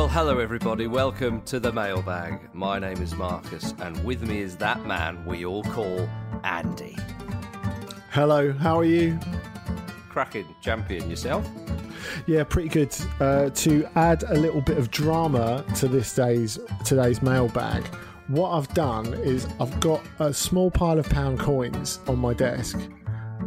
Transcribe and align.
Well, 0.00 0.08
hello, 0.08 0.38
everybody. 0.38 0.86
Welcome 0.86 1.42
to 1.42 1.60
the 1.60 1.74
mailbag. 1.74 2.54
My 2.54 2.78
name 2.78 3.02
is 3.02 3.14
Marcus, 3.14 3.74
and 3.80 4.02
with 4.02 4.26
me 4.26 4.40
is 4.40 4.56
that 4.56 4.86
man 4.86 5.22
we 5.26 5.44
all 5.44 5.62
call 5.62 6.08
Andy. 6.42 6.96
Hello, 8.10 8.50
how 8.50 8.78
are 8.78 8.86
you? 8.86 9.18
Cracking 10.08 10.46
champion 10.62 11.10
yourself. 11.10 11.46
Yeah, 12.26 12.44
pretty 12.44 12.70
good. 12.70 12.96
Uh, 13.20 13.50
to 13.50 13.86
add 13.94 14.22
a 14.22 14.38
little 14.38 14.62
bit 14.62 14.78
of 14.78 14.90
drama 14.90 15.66
to 15.76 15.86
this 15.86 16.14
day's 16.14 16.58
today's 16.82 17.20
mailbag, 17.20 17.84
what 18.28 18.52
I've 18.52 18.68
done 18.68 19.12
is 19.12 19.46
I've 19.60 19.80
got 19.80 20.00
a 20.18 20.32
small 20.32 20.70
pile 20.70 20.98
of 20.98 21.10
pound 21.10 21.38
coins 21.38 21.98
on 22.08 22.18
my 22.18 22.32
desk 22.32 22.80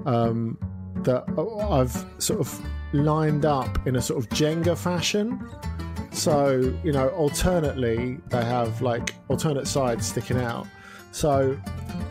um, 0.05 0.59
that 0.97 1.23
I've 1.71 2.05
sort 2.21 2.41
of 2.41 2.61
lined 2.93 3.43
up 3.43 3.87
in 3.87 3.95
a 3.95 4.01
sort 4.03 4.23
of 4.23 4.29
Jenga 4.29 4.77
fashion. 4.77 5.43
So 6.13 6.73
you 6.83 6.91
know, 6.91 7.09
alternately 7.09 8.19
they 8.29 8.43
have 8.43 8.81
like 8.81 9.15
alternate 9.27 9.67
sides 9.67 10.07
sticking 10.07 10.39
out. 10.39 10.67
So 11.11 11.59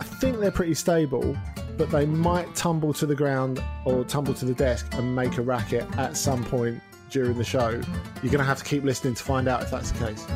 I 0.01 0.05
think 0.05 0.39
they're 0.39 0.51
pretty 0.51 0.75
stable, 0.75 1.37
but 1.77 1.91
they 1.91 2.07
might 2.07 2.55
tumble 2.55 2.93
to 2.95 3.07
the 3.07 3.17
ground 3.17 3.63
or 3.85 4.05
tumble 4.05 4.35
to 4.35 4.45
the 4.45 4.55
desk 4.55 4.87
and 4.93 5.15
make 5.15 5.39
a 5.39 5.43
racket 5.43 5.87
at 5.99 6.17
some 6.17 6.45
point 6.45 6.81
during 7.11 7.37
the 7.37 7.45
show. 7.45 7.71
You're 7.71 8.33
going 8.33 8.39
to 8.39 8.45
have 8.45 8.59
to 8.59 8.65
keep 8.65 8.85
listening 8.85 9.15
to 9.15 9.23
find 9.23 9.49
out 9.49 9.63
if 9.63 9.71
that's 9.71 9.91
the 9.91 10.07
case. 10.07 10.27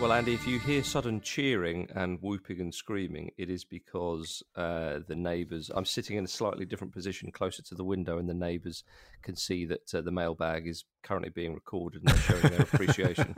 Well, 0.00 0.12
Andy, 0.12 0.32
if 0.32 0.46
you 0.46 0.60
hear 0.60 0.84
sudden 0.84 1.20
cheering 1.20 1.88
and 1.92 2.22
whooping 2.22 2.60
and 2.60 2.72
screaming, 2.72 3.32
it 3.36 3.50
is 3.50 3.64
because 3.64 4.44
uh, 4.54 5.00
the 5.08 5.16
neighbours. 5.16 5.72
I'm 5.74 5.84
sitting 5.84 6.16
in 6.16 6.24
a 6.24 6.28
slightly 6.28 6.64
different 6.64 6.92
position, 6.92 7.32
closer 7.32 7.62
to 7.62 7.74
the 7.74 7.82
window, 7.82 8.16
and 8.18 8.28
the 8.28 8.34
neighbours 8.34 8.84
can 9.22 9.34
see 9.34 9.64
that 9.64 9.92
uh, 9.92 10.00
the 10.00 10.12
mailbag 10.12 10.68
is 10.68 10.84
currently 11.02 11.30
being 11.30 11.52
recorded 11.52 12.02
and 12.02 12.10
they're 12.10 12.40
showing 12.40 12.54
their 12.54 12.62
appreciation. 12.62 13.34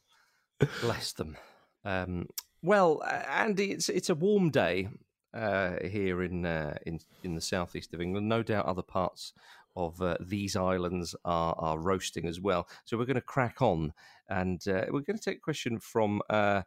Bless 0.80 1.12
them. 1.12 1.36
Um, 1.84 2.26
well, 2.62 3.02
uh, 3.04 3.24
Andy, 3.28 3.72
it's 3.72 3.90
it's 3.90 4.08
a 4.08 4.14
warm 4.14 4.48
day 4.48 4.88
uh, 5.34 5.74
here 5.84 6.22
in 6.22 6.46
uh, 6.46 6.78
in 6.86 7.00
in 7.22 7.34
the 7.34 7.42
southeast 7.42 7.92
of 7.92 8.00
England. 8.00 8.30
No 8.30 8.42
doubt 8.42 8.64
other 8.64 8.82
parts 8.82 9.34
of 9.74 10.00
uh, 10.02 10.16
these 10.20 10.56
islands 10.56 11.14
are 11.24 11.54
are 11.58 11.78
roasting 11.78 12.26
as 12.26 12.40
well. 12.40 12.68
So 12.84 12.96
we're 12.96 13.06
going 13.06 13.14
to 13.14 13.20
crack 13.20 13.62
on, 13.62 13.92
and 14.28 14.60
uh, 14.68 14.86
we're 14.90 15.00
going 15.00 15.18
to 15.18 15.24
take 15.24 15.38
a 15.38 15.40
question 15.40 15.78
from 15.80 16.20
uh, 16.30 16.62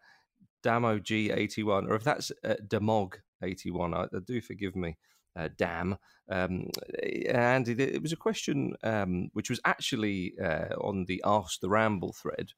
Damo 0.63 0.99
G 0.99 1.31
eighty 1.31 1.63
one, 1.63 1.87
or 1.87 1.95
if 1.95 2.03
that's 2.03 2.31
uh, 2.43 2.55
eighty 3.43 3.71
one, 3.71 3.93
I, 3.93 4.03
I 4.03 4.19
do 4.25 4.41
forgive 4.41 4.75
me. 4.75 4.97
Uh, 5.37 5.49
damn, 5.57 5.97
um, 6.29 6.69
Andy. 7.29 7.73
It 7.73 8.01
was 8.01 8.13
a 8.13 8.17
question 8.17 8.75
um, 8.83 9.29
which 9.33 9.49
was 9.49 9.59
actually 9.65 10.33
uh, 10.41 10.75
on 10.79 11.05
the 11.05 11.21
Ask 11.25 11.59
the 11.59 11.69
Ramble 11.69 12.13
thread, 12.13 12.53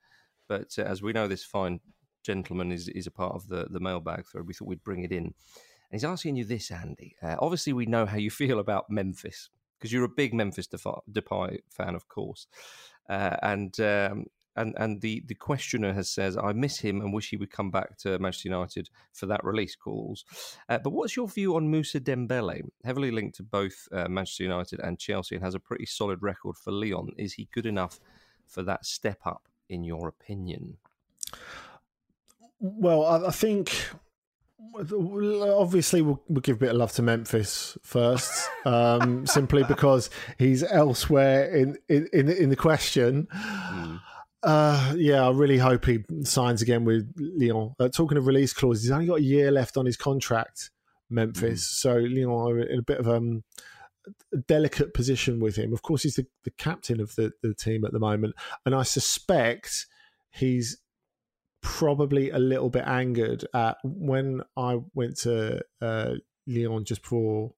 but 0.47 0.75
uh, 0.77 0.83
as 0.83 1.01
we 1.01 1.11
know, 1.11 1.27
this 1.27 1.43
fine 1.43 1.79
gentleman 2.23 2.71
is, 2.71 2.87
is 2.89 3.07
a 3.07 3.11
part 3.11 3.33
of 3.33 3.47
the, 3.47 3.67
the 3.69 3.79
mailbag 3.79 4.25
thread. 4.27 4.45
We 4.45 4.53
thought 4.53 4.67
we'd 4.67 4.83
bring 4.83 5.03
it 5.03 5.11
in. 5.11 5.23
And 5.23 5.33
he's 5.91 6.03
asking 6.03 6.35
you 6.35 6.43
this, 6.43 6.69
Andy. 6.69 7.15
Uh, 7.23 7.37
obviously, 7.39 7.73
we 7.73 7.85
know 7.85 8.05
how 8.05 8.17
you 8.17 8.29
feel 8.29 8.59
about 8.59 8.89
Memphis 8.89 9.49
because 9.77 9.91
you're 9.91 10.03
a 10.03 10.09
big 10.09 10.33
Memphis 10.33 10.67
Depay 10.67 11.59
fan, 11.69 11.95
of 11.95 12.07
course. 12.07 12.47
Uh, 13.09 13.37
and 13.41 13.79
um, 13.79 14.25
and 14.55 14.73
and 14.77 15.01
the, 15.01 15.23
the 15.27 15.35
questioner 15.35 15.93
has 15.93 16.09
says, 16.09 16.35
I 16.35 16.51
miss 16.51 16.79
him 16.79 17.01
and 17.01 17.13
wish 17.13 17.29
he 17.29 17.37
would 17.37 17.51
come 17.51 17.71
back 17.71 17.97
to 17.99 18.17
Manchester 18.19 18.49
United 18.49 18.89
for 19.13 19.27
that 19.27 19.43
release 19.43 19.75
calls. 19.75 20.25
Uh, 20.67 20.79
but 20.79 20.89
what's 20.89 21.15
your 21.15 21.27
view 21.27 21.55
on 21.55 21.69
Moussa 21.69 21.99
Dembele? 21.99 22.61
Heavily 22.83 23.11
linked 23.11 23.37
to 23.37 23.43
both 23.43 23.87
uh, 23.91 24.07
Manchester 24.09 24.43
United 24.43 24.79
and 24.79 24.99
Chelsea 24.99 25.35
and 25.35 25.43
has 25.43 25.55
a 25.55 25.59
pretty 25.59 25.85
solid 25.85 26.21
record 26.21 26.57
for 26.57 26.71
Lyon. 26.71 27.09
Is 27.17 27.33
he 27.33 27.47
good 27.53 27.67
enough 27.67 27.99
for 28.47 28.63
that 28.63 28.85
step 28.85 29.19
up, 29.25 29.47
in 29.69 29.83
your 29.83 30.07
opinion? 30.07 30.77
Well, 32.59 33.05
I, 33.05 33.27
I 33.27 33.31
think 33.31 33.71
obviously 34.59 36.01
we'll, 36.01 36.21
we'll, 36.27 36.41
give 36.41 36.57
a 36.57 36.59
bit 36.59 36.69
of 36.69 36.77
love 36.77 36.91
to 36.93 37.01
Memphis 37.01 37.77
first, 37.83 38.49
um, 38.65 39.25
simply 39.27 39.63
because 39.63 40.09
he's 40.37 40.63
elsewhere 40.63 41.53
in 41.55 41.77
in 41.89 42.07
in, 42.13 42.29
in 42.29 42.49
the 42.49 42.55
question. 42.55 43.27
Mm. 43.33 44.01
Uh, 44.43 44.93
yeah, 44.95 45.25
I 45.25 45.31
really 45.31 45.57
hope 45.57 45.85
he 45.85 46.03
signs 46.23 46.61
again 46.61 46.85
with 46.85 47.11
Lyon. 47.17 47.73
Uh, 47.79 47.89
talking 47.89 48.17
of 48.17 48.27
release 48.27 48.53
clauses, 48.53 48.83
he's 48.83 48.91
only 48.91 49.07
got 49.07 49.19
a 49.19 49.23
year 49.23 49.51
left 49.51 49.77
on 49.77 49.85
his 49.85 49.97
contract, 49.97 50.69
Memphis. 51.09 51.61
Mm. 51.61 51.81
So 51.81 51.95
Lyon 51.97 52.29
are 52.29 52.59
in 52.59 52.79
a 52.79 52.83
bit 52.83 52.99
of 52.99 53.07
um, 53.07 53.43
a 54.33 54.37
delicate 54.37 54.93
position 54.93 55.39
with 55.39 55.55
him. 55.55 55.73
Of 55.73 55.81
course, 55.81 56.03
he's 56.03 56.15
the, 56.15 56.27
the 56.43 56.51
captain 56.51 57.01
of 57.01 57.15
the, 57.15 57.31
the 57.41 57.53
team 57.53 57.83
at 57.83 57.93
the 57.93 57.99
moment, 57.99 58.35
and 58.65 58.75
I 58.75 58.83
suspect 58.83 59.87
he's 60.29 60.77
probably 61.67 62.31
a 62.31 62.39
little 62.39 62.69
bit 62.69 62.85
angered 62.87 63.45
at 63.53 63.77
when 63.83 64.41
I 64.55 64.79
went 64.93 65.17
to 65.17 65.61
uh, 65.81 66.13
Lyon 66.47 66.85
just 66.85 67.01
before 67.01 67.51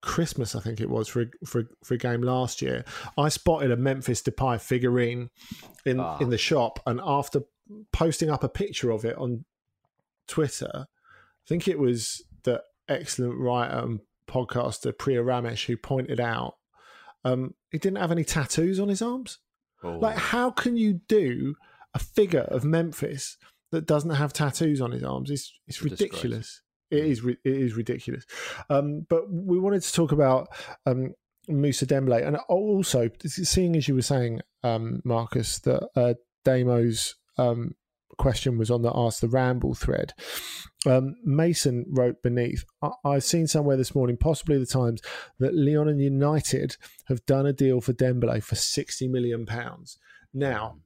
Christmas, 0.00 0.54
I 0.54 0.60
think 0.60 0.80
it 0.80 0.88
was 0.88 1.08
for 1.08 1.26
for 1.44 1.64
for 1.82 1.94
a 1.94 1.98
game 1.98 2.22
last 2.22 2.62
year. 2.62 2.84
I 3.18 3.28
spotted 3.28 3.72
a 3.72 3.76
Memphis 3.76 4.22
Depay 4.22 4.60
figurine 4.60 5.30
in 5.84 5.98
ah. 5.98 6.18
in 6.18 6.30
the 6.30 6.38
shop, 6.38 6.78
and 6.86 7.00
after 7.04 7.40
posting 7.92 8.30
up 8.30 8.44
a 8.44 8.48
picture 8.48 8.92
of 8.92 9.04
it 9.04 9.18
on 9.18 9.44
Twitter, 10.28 10.70
I 10.86 11.44
think 11.48 11.66
it 11.66 11.80
was 11.80 12.22
the 12.44 12.62
excellent 12.88 13.38
writer 13.38 13.78
and 13.78 14.00
podcaster 14.28 14.96
Priya 14.96 15.22
Ramesh 15.22 15.66
who 15.66 15.76
pointed 15.76 16.20
out 16.20 16.54
um, 17.24 17.54
he 17.72 17.78
didn't 17.78 17.98
have 17.98 18.12
any 18.12 18.24
tattoos 18.24 18.78
on 18.78 18.88
his 18.88 19.02
arms. 19.02 19.38
Oh. 19.82 19.98
Like, 19.98 20.16
how 20.16 20.52
can 20.52 20.76
you 20.76 21.00
do 21.08 21.56
a 21.96 21.98
figure 21.98 22.46
of 22.50 22.62
Memphis 22.62 23.38
that 23.72 23.86
doesn't 23.86 24.10
have 24.10 24.32
tattoos 24.32 24.82
on 24.82 24.92
his 24.92 25.02
arms. 25.02 25.30
It's 25.30 25.50
it's 25.66 25.82
ridiculous. 25.82 26.60
It 26.90 27.04
is 27.04 27.24
it 27.24 27.38
is 27.44 27.74
ridiculous. 27.74 28.24
Um, 28.68 29.06
but 29.08 29.24
we 29.32 29.58
wanted 29.58 29.82
to 29.82 29.92
talk 29.92 30.12
about 30.12 30.48
um, 30.84 31.14
Moussa 31.48 31.86
Dembele, 31.86 32.26
and 32.26 32.36
also 32.48 33.08
seeing 33.24 33.76
as 33.76 33.88
you 33.88 33.94
were 33.94 34.02
saying, 34.02 34.40
um, 34.62 35.00
Marcus, 35.04 35.58
that 35.60 35.88
uh, 35.96 36.14
Damo's 36.44 37.14
um, 37.38 37.74
question 38.18 38.58
was 38.58 38.70
on 38.70 38.82
the 38.82 38.92
Ask 38.94 39.20
the 39.20 39.28
Ramble 39.28 39.74
thread. 39.74 40.12
Um, 40.86 41.16
Mason 41.24 41.86
wrote 41.88 42.22
beneath, 42.22 42.64
I- 42.82 43.14
have 43.14 43.24
seen 43.24 43.46
somewhere 43.46 43.76
this 43.78 43.94
morning, 43.94 44.18
possibly 44.18 44.58
the 44.58 44.66
Times, 44.66 45.00
that 45.38 45.54
Lyon 45.54 45.88
and 45.88 46.00
United 46.00 46.76
have 47.06 47.24
done 47.26 47.46
a 47.46 47.52
deal 47.52 47.80
for 47.80 47.92
Dembele 47.92 48.42
for 48.42 48.54
£60 48.54 49.10
million. 49.10 49.46
Now, 50.32 50.76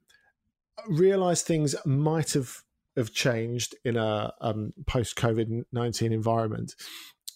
realize 0.87 1.41
things 1.41 1.75
might 1.85 2.33
have 2.33 2.63
have 2.97 3.13
changed 3.13 3.75
in 3.85 3.95
a 3.95 4.33
um, 4.41 4.73
post 4.85 5.15
COVID 5.15 5.63
nineteen 5.71 6.11
environment. 6.11 6.75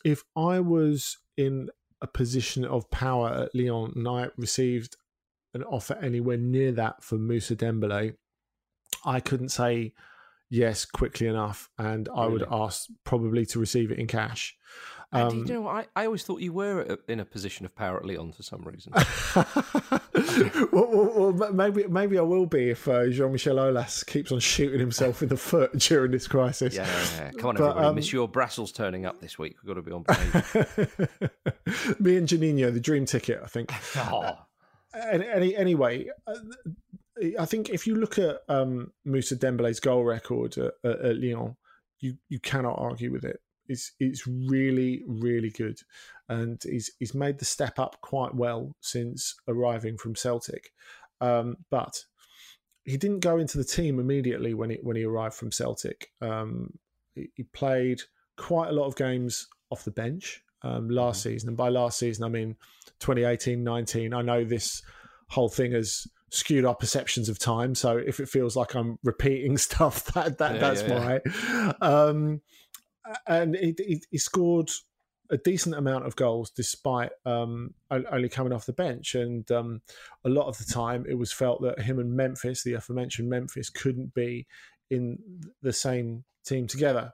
If 0.03 0.23
I 0.35 0.59
was 0.59 1.17
in 1.37 1.69
a 2.01 2.07
position 2.07 2.65
of 2.65 2.91
power 2.91 3.29
at 3.29 3.55
Lyon 3.55 3.93
and 3.95 4.07
I 4.07 4.27
received 4.37 4.97
an 5.53 5.63
offer 5.63 5.97
anywhere 6.01 6.37
near 6.37 6.71
that 6.73 7.03
for 7.03 7.15
Moussa 7.15 7.55
Dembele, 7.55 8.15
I 9.05 9.19
couldn't 9.19 9.49
say 9.49 9.93
yes 10.49 10.85
quickly 10.85 11.27
enough, 11.27 11.69
and 11.77 12.09
I 12.15 12.27
would 12.27 12.45
ask 12.49 12.87
probably 13.03 13.45
to 13.47 13.59
receive 13.59 13.91
it 13.91 13.99
in 13.99 14.07
cash. 14.07 14.55
Um, 15.11 15.45
you 15.47 15.53
know, 15.53 15.67
I, 15.67 15.85
I 15.95 16.05
always 16.05 16.23
thought 16.23 16.41
you 16.41 16.51
were 16.51 16.97
in 17.07 17.19
a 17.21 17.25
position 17.25 17.65
of 17.65 17.73
power 17.73 17.97
at 17.97 18.05
Lyon 18.05 18.33
for 18.33 18.43
some 18.43 18.63
reason. 18.63 18.91
well, 20.71 20.89
well, 20.91 21.31
well, 21.31 21.53
maybe 21.53 21.87
maybe 21.87 22.17
I 22.17 22.21
will 22.21 22.45
be 22.45 22.71
if 22.71 22.87
uh, 22.87 23.07
Jean 23.09 23.31
Michel 23.31 23.55
Aulas 23.55 24.05
keeps 24.05 24.31
on 24.31 24.39
shooting 24.39 24.79
himself 24.79 25.21
in 25.21 25.29
the 25.29 25.37
foot 25.37 25.71
during 25.77 26.11
this 26.11 26.27
crisis. 26.27 26.75
Yeah, 26.75 26.85
yeah, 26.85 27.07
yeah. 27.17 27.31
come 27.31 27.51
on, 27.51 27.55
but, 27.55 27.63
everybody. 27.63 27.87
Um, 27.87 27.95
Monsieur 27.95 28.27
Brassell's 28.27 28.73
turning 28.73 29.05
up 29.05 29.21
this 29.21 29.39
week. 29.39 29.55
We've 29.63 29.67
got 29.67 29.75
to 29.75 29.81
be 29.81 29.91
on 29.91 30.03
page. 30.03 30.89
Me 31.99 32.17
and 32.17 32.27
Juninho, 32.27 32.73
the 32.73 32.81
dream 32.81 33.05
ticket, 33.05 33.39
I 33.41 33.47
think. 33.47 33.71
oh. 34.11 34.37
any, 34.93 35.55
anyway, 35.55 36.07
uh, 36.27 36.35
I 37.39 37.45
think 37.45 37.69
if 37.69 37.87
you 37.87 37.95
look 37.95 38.19
at 38.19 38.41
um, 38.49 38.91
Moussa 39.05 39.35
Dembele's 39.35 39.79
goal 39.79 40.03
record 40.03 40.57
at, 40.57 40.73
at, 40.83 40.99
at 40.99 41.17
Lyon, 41.17 41.55
you 41.99 42.17
you 42.29 42.39
cannot 42.39 42.77
argue 42.77 43.11
with 43.11 43.23
it. 43.23 43.39
It's 43.67 43.93
it's 43.99 44.27
really 44.27 45.03
really 45.07 45.49
good, 45.49 45.79
and 46.29 46.61
he's 46.63 46.91
he's 46.99 47.15
made 47.15 47.39
the 47.39 47.45
step 47.45 47.79
up 47.79 48.01
quite 48.01 48.35
well 48.35 48.75
since 48.81 49.35
arriving 49.47 49.97
from 49.97 50.15
Celtic. 50.15 50.71
Um, 51.21 51.57
but 51.69 52.03
he 52.83 52.97
didn't 52.97 53.21
go 53.21 53.37
into 53.37 53.57
the 53.57 53.63
team 53.63 53.99
immediately 53.99 54.53
when 54.53 54.69
he 54.69 54.77
when 54.81 54.95
he 54.95 55.03
arrived 55.03 55.35
from 55.35 55.51
Celtic. 55.51 56.11
Um, 56.21 56.77
he, 57.15 57.29
he, 57.35 57.43
played 57.43 58.01
quite 58.37 58.69
a 58.69 58.73
lot 58.73 58.85
of 58.85 58.95
games 58.97 59.47
off 59.71 59.85
the 59.85 59.91
bench 59.91 60.43
um, 60.61 60.89
last 60.89 61.21
mm-hmm. 61.21 61.29
season, 61.29 61.49
and 61.49 61.57
by 61.57 61.69
last 61.69 61.97
season 61.97 62.25
I 62.25 62.29
mean 62.29 62.55
2018-19. 62.99 64.13
I 64.13 64.21
know 64.21 64.43
this 64.43 64.83
whole 65.29 65.49
thing 65.49 65.71
has 65.71 66.07
skewed 66.35 66.65
our 66.65 66.75
perceptions 66.75 67.29
of 67.29 67.39
time, 67.39 67.75
so 67.75 67.97
if 67.97 68.19
it 68.19 68.29
feels 68.29 68.55
like 68.55 68.75
I'm 68.75 68.99
repeating 69.03 69.57
stuff, 69.69 70.05
that 70.13 70.37
that 70.37 70.55
yeah, 70.55 70.59
that's 70.59 70.81
yeah, 70.83 70.99
why. 70.99 71.19
Yeah. 71.25 71.73
Um, 71.81 72.41
and 73.27 73.55
he, 73.55 73.75
he, 73.77 74.01
he, 74.09 74.17
scored 74.17 74.71
a 75.29 75.37
decent 75.37 75.75
amount 75.75 76.05
of 76.05 76.15
goals 76.15 76.49
despite 76.49 77.11
um, 77.25 77.73
only 77.89 78.29
coming 78.29 78.53
off 78.53 78.65
the 78.65 78.73
bench. 78.73 79.15
And 79.15 79.49
um, 79.51 79.81
a 80.23 80.29
lot 80.29 80.47
of 80.47 80.57
the 80.57 80.65
time, 80.65 81.05
it 81.07 81.15
was 81.15 81.31
felt 81.31 81.61
that 81.61 81.81
him 81.81 81.99
and 81.99 82.15
Memphis, 82.15 82.63
the 82.63 82.73
aforementioned 82.73 83.29
Memphis, 83.29 83.69
couldn't 83.69 84.13
be 84.13 84.47
in 84.89 85.19
the 85.61 85.73
same 85.73 86.23
team 86.45 86.67
together. 86.67 87.13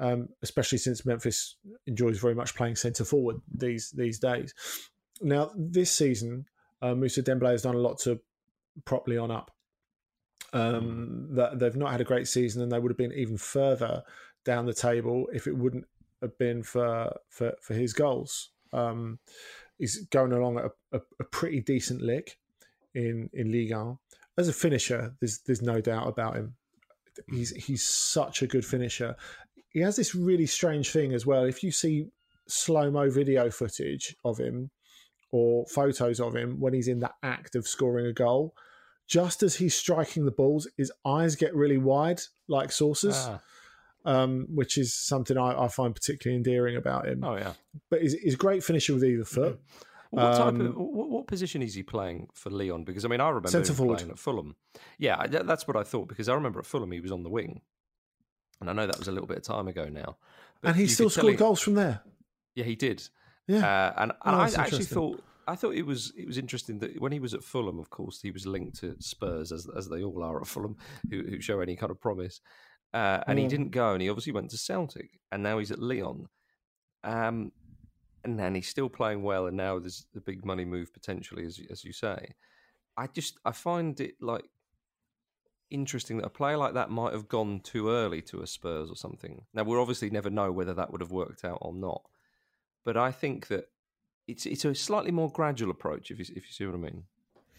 Um, 0.00 0.28
especially 0.42 0.78
since 0.78 1.04
Memphis 1.04 1.56
enjoys 1.88 2.20
very 2.20 2.34
much 2.34 2.54
playing 2.54 2.76
centre 2.76 3.04
forward 3.04 3.40
these 3.52 3.90
these 3.90 4.20
days. 4.20 4.54
Now, 5.20 5.50
this 5.56 5.90
season, 5.90 6.46
uh, 6.80 6.94
Moussa 6.94 7.20
Dembele 7.20 7.50
has 7.50 7.62
done 7.62 7.74
a 7.74 7.78
lot 7.78 7.98
to 8.00 8.20
prop 8.84 9.08
on 9.08 9.30
up. 9.30 9.50
Um, 10.52 11.28
that 11.32 11.58
they've 11.58 11.76
not 11.76 11.92
had 11.92 12.00
a 12.00 12.04
great 12.04 12.26
season, 12.26 12.62
and 12.62 12.72
they 12.72 12.78
would 12.78 12.90
have 12.90 12.96
been 12.96 13.12
even 13.12 13.36
further 13.36 14.02
down 14.44 14.64
the 14.64 14.72
table 14.72 15.26
if 15.32 15.46
it 15.46 15.56
wouldn't 15.56 15.84
have 16.22 16.36
been 16.38 16.62
for 16.62 17.14
for, 17.28 17.54
for 17.60 17.74
his 17.74 17.92
goals. 17.92 18.50
Um, 18.72 19.18
he's 19.78 20.06
going 20.06 20.32
along 20.32 20.58
at 20.58 20.64
a, 20.64 20.96
a, 20.96 21.00
a, 21.20 21.24
pretty 21.24 21.60
decent 21.60 22.02
lick 22.02 22.38
in 22.94 23.30
in 23.32 23.50
Ligue 23.50 23.74
1. 23.74 23.98
As 24.36 24.48
a 24.48 24.52
finisher, 24.52 25.14
there's 25.20 25.40
there's 25.46 25.62
no 25.62 25.80
doubt 25.80 26.08
about 26.08 26.36
him. 26.36 26.54
He's 27.30 27.50
he's 27.50 27.82
such 27.84 28.42
a 28.42 28.46
good 28.46 28.64
finisher. 28.64 29.16
He 29.70 29.80
has 29.80 29.96
this 29.96 30.14
really 30.14 30.46
strange 30.46 30.90
thing 30.90 31.12
as 31.12 31.26
well. 31.26 31.44
If 31.44 31.62
you 31.62 31.70
see 31.70 32.08
slow 32.46 32.90
mo 32.90 33.10
video 33.10 33.50
footage 33.50 34.16
of 34.24 34.38
him 34.38 34.70
or 35.30 35.66
photos 35.66 36.20
of 36.20 36.34
him 36.34 36.58
when 36.58 36.72
he's 36.72 36.88
in 36.88 37.00
the 37.00 37.10
act 37.22 37.54
of 37.54 37.68
scoring 37.68 38.06
a 38.06 38.12
goal, 38.12 38.54
just 39.08 39.42
as 39.42 39.56
he's 39.56 39.74
striking 39.74 40.24
the 40.24 40.30
balls, 40.30 40.68
his 40.76 40.92
eyes 41.04 41.34
get 41.34 41.54
really 41.54 41.78
wide 41.78 42.20
like 42.46 42.70
saucers. 42.70 43.16
Ah 43.16 43.40
um, 44.04 44.46
which 44.54 44.78
is 44.78 44.94
something 44.94 45.36
I, 45.36 45.64
I, 45.64 45.68
find 45.68 45.94
particularly 45.94 46.36
endearing 46.36 46.76
about 46.76 47.06
him. 47.06 47.22
Oh 47.22 47.36
yeah, 47.36 47.52
but 47.90 48.00
he's, 48.00 48.14
he's 48.14 48.36
great 48.36 48.64
finisher 48.64 48.94
with 48.94 49.04
either 49.04 49.24
foot. 49.24 49.60
What 50.10 50.32
type 50.32 50.54
of 50.54 50.60
um, 50.60 50.72
what, 50.72 51.10
what, 51.10 51.26
position 51.26 51.60
is 51.60 51.74
he 51.74 51.82
playing 51.82 52.28
for 52.32 52.48
Lyon? 52.48 52.84
Because 52.84 53.04
I 53.04 53.08
mean, 53.08 53.20
I 53.20 53.28
remember 53.28 53.58
him 53.58 53.74
playing 53.74 54.10
at 54.10 54.18
Fulham. 54.18 54.56
Yeah, 54.98 55.26
that's 55.26 55.68
what 55.68 55.76
I 55.76 55.82
thought. 55.82 56.08
Because 56.08 56.30
I 56.30 56.34
remember 56.34 56.58
at 56.58 56.66
Fulham 56.66 56.90
he 56.90 57.00
was 57.00 57.12
on 57.12 57.22
the 57.22 57.28
wing, 57.28 57.60
and 58.60 58.70
I 58.70 58.72
know 58.72 58.86
that 58.86 58.98
was 58.98 59.08
a 59.08 59.12
little 59.12 59.26
bit 59.26 59.36
of 59.36 59.42
time 59.42 59.68
ago 59.68 59.86
now. 59.90 60.16
and 60.62 60.74
he 60.74 60.86
still 60.86 61.10
scored 61.10 61.36
goals 61.36 61.60
from 61.60 61.74
there. 61.74 62.00
Yeah, 62.54 62.64
he 62.64 62.76
did. 62.76 63.06
Yeah, 63.46 63.58
uh, 63.58 64.02
and, 64.02 64.12
and 64.24 64.36
oh, 64.36 64.40
I 64.40 64.50
actually 64.62 64.84
thought 64.84 65.22
I 65.48 65.56
thought 65.56 65.74
it 65.74 65.86
was 65.86 66.12
it 66.16 66.26
was 66.26 66.36
interesting 66.36 66.78
that 66.80 67.00
when 67.00 67.10
he 67.10 67.20
was 67.20 67.32
at 67.32 67.42
Fulham, 67.42 67.78
of 67.78 67.88
course, 67.88 68.20
he 68.20 68.30
was 68.30 68.46
linked 68.46 68.78
to 68.80 68.94
Spurs 69.00 69.50
as 69.50 69.66
as 69.76 69.88
they 69.88 70.02
all 70.04 70.22
are 70.22 70.40
at 70.40 70.46
Fulham, 70.46 70.76
who, 71.10 71.22
who 71.22 71.40
show 71.40 71.60
any 71.60 71.74
kind 71.74 71.90
of 71.90 72.00
promise. 72.00 72.40
Uh, 72.92 73.20
and 73.26 73.38
mm. 73.38 73.42
he 73.42 73.48
didn't 73.48 73.70
go, 73.70 73.92
and 73.92 74.02
he 74.02 74.10
obviously 74.10 74.32
went 74.32 74.50
to 74.50 74.58
Celtic, 74.58 75.18
and 75.32 75.42
now 75.42 75.58
he's 75.58 75.70
at 75.70 75.78
Lyon. 75.78 76.26
Um, 77.02 77.52
and 78.24 78.38
then 78.38 78.54
he's 78.54 78.68
still 78.68 78.90
playing 78.90 79.22
well, 79.22 79.46
and 79.46 79.56
now 79.56 79.78
there's 79.78 80.06
the 80.12 80.20
big 80.20 80.44
money 80.44 80.66
move 80.66 80.92
potentially, 80.92 81.46
as 81.46 81.58
as 81.70 81.82
you 81.82 81.92
say. 81.92 82.34
I 82.98 83.06
just 83.06 83.38
I 83.44 83.52
find 83.52 83.98
it 84.00 84.16
like 84.20 84.44
interesting 85.70 86.18
that 86.18 86.26
a 86.26 86.30
player 86.30 86.58
like 86.58 86.74
that 86.74 86.90
might 86.90 87.12
have 87.12 87.28
gone 87.28 87.60
too 87.60 87.90
early 87.90 88.20
to 88.22 88.42
a 88.42 88.46
Spurs 88.46 88.90
or 88.90 88.96
something. 88.96 89.46
Now 89.54 89.64
we'll 89.64 89.80
obviously 89.80 90.10
never 90.10 90.30
know 90.30 90.52
whether 90.52 90.74
that 90.74 90.92
would 90.92 91.00
have 91.00 91.12
worked 91.12 91.44
out 91.44 91.58
or 91.62 91.72
not, 91.72 92.02
but 92.84 92.98
I 92.98 93.12
think 93.12 93.46
that 93.48 93.66
it's 94.28 94.46
it's 94.46 94.64
a 94.64 94.74
slightly 94.74 95.10
more 95.10 95.30
gradual 95.30 95.70
approach 95.70 96.10
if 96.10 96.18
you 96.18 96.24
if 96.36 96.46
you 96.46 96.52
see 96.52 96.66
what 96.66 96.74
I 96.74 96.78
mean. 96.78 97.04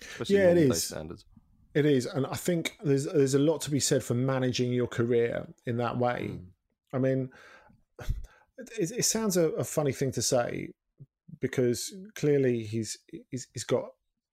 Especially 0.02 0.38
yeah, 0.38 0.52
it 0.52 0.58
is. 0.58 0.84
Standards. 0.84 1.26
It 1.74 1.86
is, 1.86 2.06
and 2.06 2.26
I 2.26 2.36
think 2.36 2.78
there's 2.84 3.06
there's 3.06 3.36
a 3.36 3.40
lot 3.40 3.62
to 3.62 3.72
be 3.72 3.80
said 3.80 4.04
for 4.04 4.14
managing 4.14 4.72
your 4.72 4.88
career 4.88 5.48
in 5.66 5.78
that 5.78 5.98
way. 5.98 6.32
Mm. 6.32 6.46
I 6.94 6.98
mean, 6.98 7.30
it, 8.58 8.92
it 8.92 9.06
sounds 9.06 9.38
a, 9.38 9.50
a, 9.50 9.64
funny 9.64 9.92
thing 9.92 10.12
to 10.14 10.22
say 10.24 10.70
because 11.40 11.94
clearly 12.16 12.64
he's, 12.64 12.98
he's 13.30 13.48
he's 13.54 13.64
got 13.64 13.86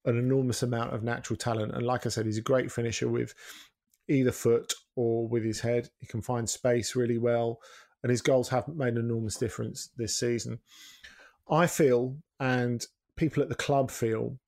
an 0.06 0.18
enormous 0.18 0.62
amount 0.62 0.94
of 0.94 1.02
natural 1.02 1.36
talent, 1.36 1.72
and 1.74 1.84
like 1.84 2.06
I 2.06 2.08
said, 2.08 2.26
he's 2.26 2.38
a 2.38 2.42
great 2.42 2.72
finisher 2.72 3.08
with 3.08 3.34
either 4.08 4.32
foot 4.32 4.72
or 4.94 5.28
with 5.28 5.44
his 5.44 5.60
head. 5.60 5.90
He 5.98 6.06
can 6.06 6.22
find 6.22 6.48
space 6.48 6.96
really 6.96 7.18
well, 7.18 7.60
and 8.02 8.10
his 8.10 8.22
goals 8.22 8.48
have 8.48 8.66
made 8.68 8.94
an 8.94 8.98
enormous 8.98 9.36
difference 9.36 9.90
this 9.96 10.18
season. 10.18 10.58
I 11.50 11.66
feel, 11.66 12.16
and 12.40 12.84
people 13.16 13.42
at 13.42 13.48
the 13.48 13.54
club 13.54 13.90
feel, 13.90 14.38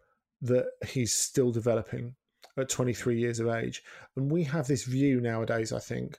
that 0.42 0.66
he's 0.86 1.14
still 1.14 1.50
developing 1.50 2.14
at 2.56 2.68
23 2.68 3.18
years 3.18 3.40
of 3.40 3.48
age. 3.48 3.82
And 4.16 4.30
we 4.30 4.44
have 4.44 4.66
this 4.66 4.84
view 4.84 5.20
nowadays, 5.20 5.72
I 5.72 5.78
think, 5.78 6.18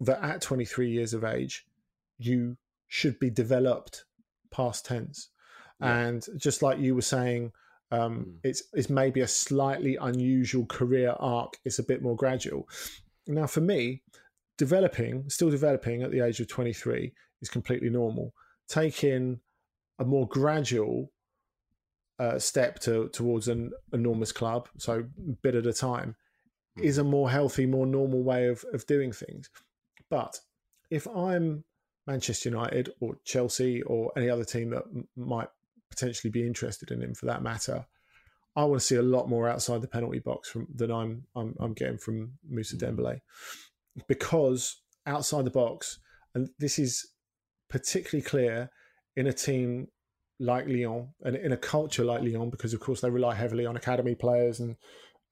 that 0.00 0.22
at 0.22 0.40
23 0.40 0.90
years 0.90 1.14
of 1.14 1.24
age, 1.24 1.66
you 2.18 2.56
should 2.88 3.18
be 3.18 3.30
developed 3.30 4.04
past 4.50 4.84
tense. 4.86 5.28
Yeah. 5.80 5.96
And 5.96 6.26
just 6.36 6.62
like 6.62 6.78
you 6.78 6.94
were 6.94 7.02
saying, 7.02 7.52
um, 7.92 8.26
mm. 8.26 8.34
it's 8.44 8.62
it's 8.72 8.90
maybe 8.90 9.20
a 9.20 9.28
slightly 9.28 9.96
unusual 9.96 10.66
career 10.66 11.14
arc. 11.18 11.56
It's 11.64 11.78
a 11.78 11.84
bit 11.84 12.02
more 12.02 12.16
gradual. 12.16 12.68
Now, 13.26 13.46
for 13.46 13.60
me, 13.60 14.02
developing, 14.58 15.28
still 15.28 15.50
developing 15.50 16.02
at 16.02 16.10
the 16.10 16.20
age 16.20 16.40
of 16.40 16.48
23 16.48 17.12
is 17.40 17.48
completely 17.48 17.90
normal. 17.90 18.34
Taking 18.68 19.40
a 20.00 20.04
more 20.04 20.26
gradual 20.26 21.12
uh, 22.18 22.38
step 22.38 22.78
to, 22.80 23.08
towards 23.10 23.48
an 23.48 23.70
enormous 23.92 24.32
club, 24.32 24.68
so 24.78 25.04
bit 25.42 25.54
at 25.54 25.66
a 25.66 25.72
time, 25.72 26.16
hmm. 26.76 26.84
is 26.84 26.98
a 26.98 27.04
more 27.04 27.30
healthy, 27.30 27.66
more 27.66 27.86
normal 27.86 28.22
way 28.22 28.48
of, 28.48 28.64
of 28.72 28.86
doing 28.86 29.12
things. 29.12 29.48
But 30.08 30.40
if 30.90 31.06
I'm 31.06 31.64
Manchester 32.06 32.48
United 32.48 32.90
or 33.00 33.16
Chelsea 33.24 33.82
or 33.82 34.10
any 34.16 34.28
other 34.28 34.44
team 34.44 34.70
that 34.70 34.82
m- 34.94 35.06
might 35.16 35.48
potentially 35.90 36.30
be 36.30 36.46
interested 36.46 36.90
in 36.90 37.02
him 37.02 37.14
for 37.14 37.26
that 37.26 37.42
matter, 37.42 37.86
I 38.56 38.64
want 38.64 38.80
to 38.80 38.86
see 38.86 38.96
a 38.96 39.02
lot 39.02 39.28
more 39.28 39.48
outside 39.48 39.80
the 39.80 39.88
penalty 39.88 40.18
box 40.18 40.50
from 40.50 40.66
than 40.74 40.90
I'm 40.90 41.24
I'm, 41.36 41.54
I'm 41.60 41.74
getting 41.74 41.98
from 41.98 42.32
Moussa 42.48 42.76
hmm. 42.76 42.84
Dembele, 42.84 43.20
because 44.08 44.82
outside 45.06 45.44
the 45.44 45.50
box, 45.50 46.00
and 46.34 46.48
this 46.58 46.78
is 46.78 47.06
particularly 47.68 48.22
clear 48.22 48.70
in 49.20 49.26
a 49.26 49.32
team 49.32 49.86
like 50.38 50.66
Lyon 50.66 51.08
and 51.22 51.36
in 51.36 51.52
a 51.52 51.56
culture 51.56 52.04
like 52.04 52.22
Lyon, 52.22 52.48
because 52.48 52.72
of 52.72 52.80
course 52.80 53.02
they 53.02 53.10
rely 53.10 53.34
heavily 53.34 53.66
on 53.66 53.76
academy 53.76 54.14
players 54.14 54.60
and 54.60 54.76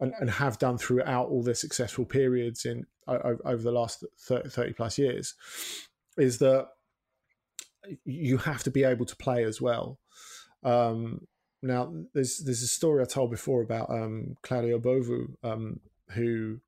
and, 0.01 0.13
and 0.21 0.31
have 0.31 0.59
done 0.59 0.79
throughout 0.79 1.29
all 1.29 1.43
their 1.43 1.55
successful 1.55 2.05
periods 2.05 2.65
in 2.65 2.87
over 3.09 3.63
the 3.63 3.73
last 3.73 4.05
30, 4.21 4.51
30 4.51 4.73
plus 4.75 4.99
years, 4.99 5.35
is 6.19 6.39
that 6.39 6.69
you 8.05 8.37
have 8.37 8.63
to 8.63 8.71
be 8.71 8.85
able 8.85 9.07
to 9.07 9.17
play 9.17 9.43
as 9.45 9.61
well. 9.61 9.99
Um, 10.63 11.27
now, 11.63 11.93
there's 12.15 12.39
there's 12.45 12.63
a 12.63 12.69
story 12.69 13.03
I 13.03 13.07
told 13.07 13.31
before 13.31 13.63
about 13.63 13.91
um, 13.91 14.37
Claudio 14.43 14.79
Bovu, 14.79 15.35
um, 15.43 15.81
who 16.11 16.61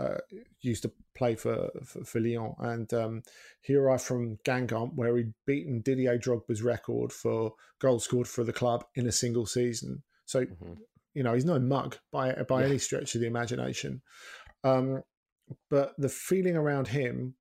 uh, 0.00 0.18
used 0.60 0.82
to 0.82 0.92
play 1.14 1.34
for, 1.34 1.70
for, 1.84 2.04
for 2.04 2.20
Lyon. 2.20 2.54
And 2.58 2.92
um, 2.94 3.22
he 3.60 3.74
arrived 3.74 4.02
from 4.02 4.38
Guingamp, 4.44 4.94
where 4.94 5.16
he'd 5.16 5.34
beaten 5.46 5.82
Didier 5.82 6.18
Drogba's 6.18 6.62
record 6.62 7.12
for 7.12 7.52
goals 7.80 8.04
scored 8.04 8.28
for 8.28 8.44
the 8.44 8.52
club 8.52 8.84
in 8.94 9.06
a 9.06 9.12
single 9.12 9.46
season. 9.46 10.02
So, 10.24 10.44
mm-hmm. 10.44 10.74
you 11.14 11.22
know, 11.22 11.34
he's 11.34 11.44
no 11.44 11.58
mug 11.58 11.98
by 12.12 12.32
by 12.48 12.60
yeah. 12.60 12.68
any 12.68 12.78
stretch 12.78 13.14
of 13.14 13.20
the 13.20 13.26
imagination. 13.26 14.02
Um, 14.64 15.02
but 15.68 15.94
the 15.98 16.08
feeling 16.08 16.56
around 16.56 16.88
him 16.88 17.34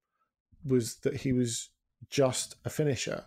was 0.65 0.95
that 1.03 1.17
he 1.17 1.31
was 1.31 1.69
just 2.09 2.55
a 2.65 2.69
finisher 2.69 3.25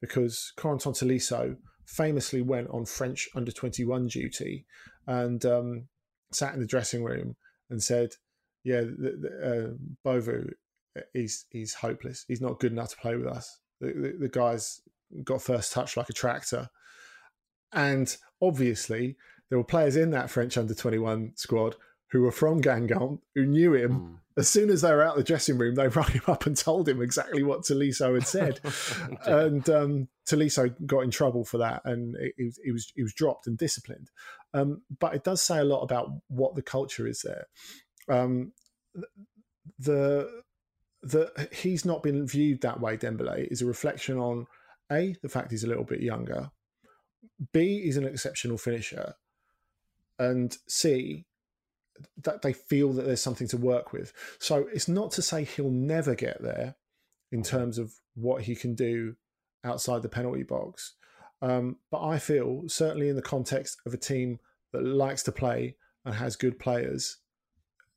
because 0.00 0.52
Corentin 0.56 0.92
Tolisso 0.92 1.56
famously 1.86 2.42
went 2.42 2.68
on 2.70 2.84
French 2.84 3.28
under 3.34 3.52
21 3.52 4.08
duty 4.08 4.66
and 5.06 5.44
um, 5.44 5.88
sat 6.32 6.54
in 6.54 6.60
the 6.60 6.66
dressing 6.66 7.04
room 7.04 7.36
and 7.70 7.82
said, 7.82 8.10
yeah, 8.64 8.80
the, 8.80 9.18
the, 9.20 9.28
uh, 9.46 10.08
Beauvue, 10.08 10.50
he's 11.12 11.44
he's 11.50 11.74
hopeless. 11.74 12.24
He's 12.26 12.40
not 12.40 12.58
good 12.58 12.72
enough 12.72 12.90
to 12.90 12.96
play 12.96 13.14
with 13.14 13.26
us. 13.26 13.60
The, 13.80 13.88
the, 13.88 14.16
the 14.20 14.28
guy's 14.28 14.80
got 15.22 15.42
first 15.42 15.72
touch 15.72 15.96
like 15.96 16.08
a 16.08 16.14
tractor, 16.14 16.70
and 17.72 18.16
obviously 18.40 19.16
there 19.50 19.58
were 19.58 19.64
players 19.64 19.96
in 19.96 20.10
that 20.10 20.30
French 20.30 20.56
under 20.56 20.74
twenty 20.74 20.98
one 20.98 21.32
squad 21.36 21.76
who 22.10 22.22
were 22.22 22.32
from 22.32 22.62
Guingamp 22.62 23.20
who 23.34 23.44
knew 23.44 23.74
him. 23.74 23.92
Mm. 23.92 24.18
As 24.36 24.48
soon 24.48 24.68
as 24.70 24.80
they 24.80 24.92
were 24.92 25.04
out 25.04 25.12
of 25.12 25.18
the 25.18 25.24
dressing 25.24 25.58
room, 25.58 25.74
they 25.74 25.88
rang 25.88 26.10
him 26.10 26.22
up 26.26 26.46
and 26.46 26.56
told 26.56 26.88
him 26.88 27.02
exactly 27.02 27.42
what 27.42 27.62
Tolisso 27.62 28.14
had 28.14 28.26
said, 28.26 28.60
and 29.26 29.68
um, 29.68 30.08
Tolisso 30.26 30.74
got 30.86 31.00
in 31.00 31.10
trouble 31.10 31.44
for 31.44 31.58
that, 31.58 31.82
and 31.84 32.16
he, 32.38 32.50
he, 32.64 32.72
was 32.72 32.90
he 32.96 33.02
was 33.02 33.12
dropped 33.12 33.46
and 33.46 33.58
disciplined. 33.58 34.10
Um, 34.54 34.82
but 35.00 35.14
it 35.14 35.24
does 35.24 35.42
say 35.42 35.58
a 35.58 35.64
lot 35.64 35.82
about 35.82 36.08
what 36.28 36.54
the 36.54 36.62
culture 36.62 37.06
is 37.06 37.22
there 37.22 37.46
um, 38.08 38.52
the 39.78 40.42
the 41.02 41.48
he's 41.52 41.84
not 41.84 42.02
been 42.02 42.26
viewed 42.26 42.60
that 42.62 42.80
way. 42.80 42.96
Dembele 42.96 43.48
is 43.50 43.62
a 43.62 43.66
reflection 43.66 44.18
on 44.18 44.46
a 44.90 45.14
the 45.22 45.28
fact 45.28 45.50
he's 45.50 45.64
a 45.64 45.68
little 45.68 45.84
bit 45.84 46.00
younger, 46.00 46.50
b 47.52 47.82
he's 47.82 47.96
an 47.96 48.04
exceptional 48.04 48.58
finisher, 48.58 49.14
and 50.18 50.56
c 50.68 51.26
that 52.22 52.42
they 52.42 52.52
feel 52.52 52.92
that 52.92 53.06
there's 53.06 53.22
something 53.22 53.48
to 53.48 53.56
work 53.56 53.92
with. 53.92 54.12
So 54.38 54.66
it's 54.72 54.88
not 54.88 55.12
to 55.12 55.22
say 55.22 55.44
he'll 55.44 55.70
never 55.70 56.14
get 56.14 56.42
there 56.42 56.76
in 57.30 57.42
terms 57.42 57.78
of 57.78 57.92
what 58.14 58.42
he 58.42 58.56
can 58.56 58.74
do 58.74 59.16
outside 59.64 60.02
the 60.02 60.08
penalty 60.08 60.42
box. 60.42 60.94
Um, 61.40 61.76
but 61.90 62.02
I 62.02 62.18
feel 62.18 62.64
certainly 62.66 63.08
in 63.08 63.16
the 63.16 63.22
context 63.22 63.80
of 63.86 63.94
a 63.94 63.98
team 63.98 64.38
that 64.72 64.84
likes 64.84 65.22
to 65.24 65.32
play 65.32 65.76
and 66.04 66.14
has 66.14 66.36
good 66.36 66.58
players, 66.58 67.18
that 67.18 67.23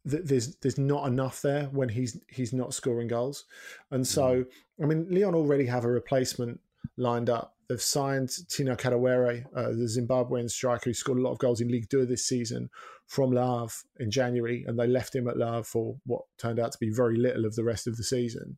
there's 0.08 0.56
there's 0.58 0.78
not 0.78 1.08
enough 1.08 1.42
there 1.42 1.66
when 1.66 1.90
he's 1.90 2.20
he's 2.30 2.54
not 2.54 2.74
scoring 2.74 3.08
goals. 3.08 3.46
And 3.92 4.06
so, 4.06 4.44
mm. 4.44 4.46
I 4.84 4.86
mean, 4.86 5.08
Lyon 5.10 5.36
already 5.36 5.66
have 5.66 5.84
a 5.84 5.92
replacement 5.92 6.60
lined 6.96 7.30
up. 7.30 7.56
They've 7.68 7.82
signed 7.82 8.32
Tino 8.50 8.76
Kadewere, 8.76 9.46
uh, 9.54 9.70
the 9.70 9.90
Zimbabwean 9.90 10.50
striker 10.50 10.90
who 10.90 10.94
scored 10.94 11.18
a 11.18 11.22
lot 11.22 11.34
of 11.34 11.40
goals 11.40 11.60
in 11.60 11.68
League 11.68 11.90
Two 11.90 12.06
this 12.06 12.26
season 12.26 12.70
from 13.08 13.32
Le 13.32 13.42
Havre 13.42 13.74
in 14.00 14.10
January, 14.10 14.64
and 14.68 14.80
they 14.80 14.88
left 14.88 15.14
him 15.14 15.28
at 15.28 15.38
Le 15.38 15.46
Havre 15.46 15.64
for 15.64 15.98
what 16.06 16.22
turned 16.38 16.60
out 16.60 16.72
to 16.72 16.80
be 16.80 16.90
very 16.90 17.18
little 17.18 17.46
of 17.46 17.56
the 17.56 17.64
rest 17.64 17.88
of 17.88 17.98
the 17.98 18.04
season. 18.04 18.58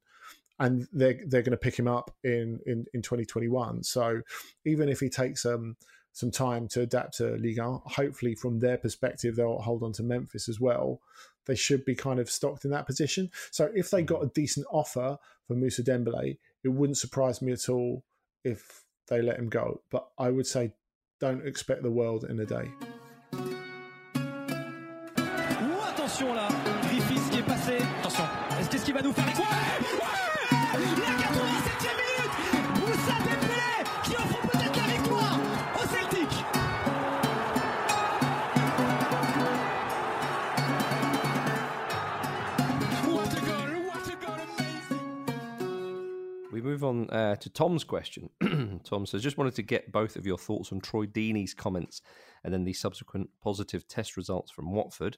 And 0.60 0.88
they're 0.92 1.20
they're 1.26 1.42
going 1.42 1.52
to 1.52 1.58
pick 1.58 1.80
him 1.80 1.88
up 1.88 2.12
in, 2.24 2.60
in, 2.66 2.86
in 2.94 3.02
2021. 3.02 3.84
So 3.84 4.22
even 4.66 4.90
if 4.90 5.00
he 5.00 5.10
takes 5.10 5.46
um, 5.46 5.78
some 6.12 6.32
time 6.32 6.68
to 6.70 6.82
adapt 6.82 7.18
to 7.18 7.36
Ligue 7.38 7.60
1, 7.60 7.82
hopefully 7.86 8.36
from 8.36 8.60
their 8.60 8.78
perspective 8.78 9.36
they'll 9.36 9.60
hold 9.60 9.84
on 9.84 9.94
to 9.94 10.04
Memphis 10.04 10.50
as 10.50 10.60
well. 10.60 11.00
They 11.46 11.56
should 11.56 11.86
be 11.86 11.96
kind 11.96 12.20
of 12.20 12.30
stocked 12.30 12.66
in 12.66 12.72
that 12.72 12.86
position. 12.86 13.32
So 13.52 13.70
if 13.74 13.90
they 13.90 14.02
got 14.02 14.20
mm-hmm. 14.20 14.28
a 14.28 14.34
decent 14.34 14.66
offer 14.72 15.18
for 15.48 15.54
Moussa 15.56 15.84
Dembele, 15.84 16.38
it 16.64 16.70
wouldn't 16.70 16.98
surprise 16.98 17.42
me 17.42 17.52
at 17.52 17.70
all 17.70 18.04
if 18.44 18.84
they 19.08 19.22
let 19.22 19.40
him 19.40 19.50
go. 19.50 19.82
But 19.90 20.08
I 20.18 20.30
would 20.30 20.48
say 20.48 20.74
don't 21.20 21.46
expect 21.46 21.84
the 21.84 21.92
world 21.92 22.24
in 22.24 22.40
a 22.40 22.46
day. 22.46 22.72
attention 26.10 26.34
là, 26.34 26.48
Griffiths 26.84 27.30
qui 27.30 27.40
est 27.40 27.44
passé. 27.44 27.78
Attention, 28.00 28.24
est-ce 28.60 28.70
qu'est-ce 28.70 28.86
qu'il 28.86 28.94
va 28.94 29.02
nous 29.02 29.14
faire 29.14 29.26
move 46.80 46.84
on 46.84 47.10
uh, 47.10 47.36
to 47.36 47.50
Tom's 47.50 47.84
question. 47.84 48.30
Tom 48.84 49.06
says, 49.06 49.22
just 49.22 49.38
wanted 49.38 49.56
to 49.56 49.62
get 49.62 49.92
both 49.92 50.16
of 50.16 50.26
your 50.26 50.38
thoughts 50.38 50.72
on 50.72 50.80
Troy 50.80 51.06
Deeney's 51.06 51.54
comments 51.54 52.02
and 52.44 52.54
then 52.54 52.64
the 52.64 52.74
subsequent 52.74 53.30
positive 53.44 53.88
test 53.88 54.16
results 54.18 54.52
from 54.52 54.72
Watford. 54.72 55.18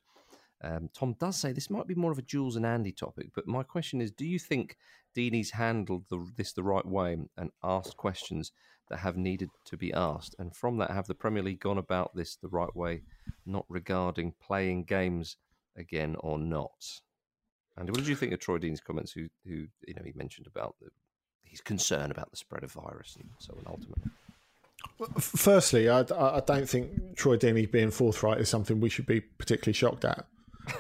Um, 0.64 0.90
Tom 0.94 1.16
does 1.20 1.38
say 1.38 1.52
this 1.52 1.70
might 1.70 1.88
be 1.88 1.96
more 1.96 2.12
of 2.12 2.20
a 2.20 2.24
Jules 2.24 2.56
and 2.56 2.66
Andy 2.66 2.92
topic, 2.92 3.30
but 3.34 3.48
my 3.48 3.64
question 3.64 4.00
is: 4.00 4.12
Do 4.12 4.26
you 4.26 4.38
think 4.38 4.78
Deeney's 5.16 5.52
handled 5.52 6.06
the, 6.10 6.24
this 6.38 6.54
the 6.54 6.64
right 6.64 6.86
way 6.86 7.18
and 7.38 7.50
asked 7.64 7.98
questions 7.98 8.52
that 8.90 9.00
have 9.00 9.18
needed 9.18 9.50
to 9.66 9.78
be 9.78 9.92
asked? 9.92 10.36
And 10.38 10.56
from 10.56 10.78
that, 10.78 10.92
have 10.92 11.08
the 11.08 11.16
Premier 11.16 11.42
League 11.42 11.62
gone 11.62 11.80
about 11.80 12.16
this 12.16 12.36
the 12.36 12.48
right 12.48 12.76
way, 12.76 13.02
not 13.44 13.66
regarding 13.70 14.34
playing 14.40 14.84
games 14.84 15.36
again 15.76 16.16
or 16.20 16.38
not? 16.38 17.02
And 17.76 17.90
what 17.90 17.98
did 17.98 18.08
you 18.08 18.16
think 18.16 18.32
of 18.32 18.40
Troy 18.40 18.60
Deeney's 18.60 18.82
comments? 18.82 19.12
Who, 19.14 19.30
who 19.46 19.66
you 19.88 19.96
know, 19.96 20.04
he 20.06 20.14
mentioned 20.14 20.46
about 20.46 20.76
the, 20.80 20.90
his 21.52 21.62
concern 21.62 22.10
about 22.10 22.32
the 22.32 22.38
spread 22.38 22.64
of 22.64 22.72
virus 22.72 23.16
and 23.16 23.30
so 23.38 23.54
on. 23.54 23.64
Ultimately. 23.68 24.12
Firstly, 25.20 25.90
I, 25.90 26.00
I, 26.00 26.42
don't 26.46 26.68
think 26.68 27.16
Troy 27.16 27.38
Deeney 27.38 27.70
being 27.70 27.92
forthright 27.92 28.40
is 28.40 28.50
something 28.50 28.80
we 28.80 28.90
should 28.90 29.06
be 29.06 29.22
particularly 29.22 29.74
shocked 29.74 30.06
at. 30.06 30.26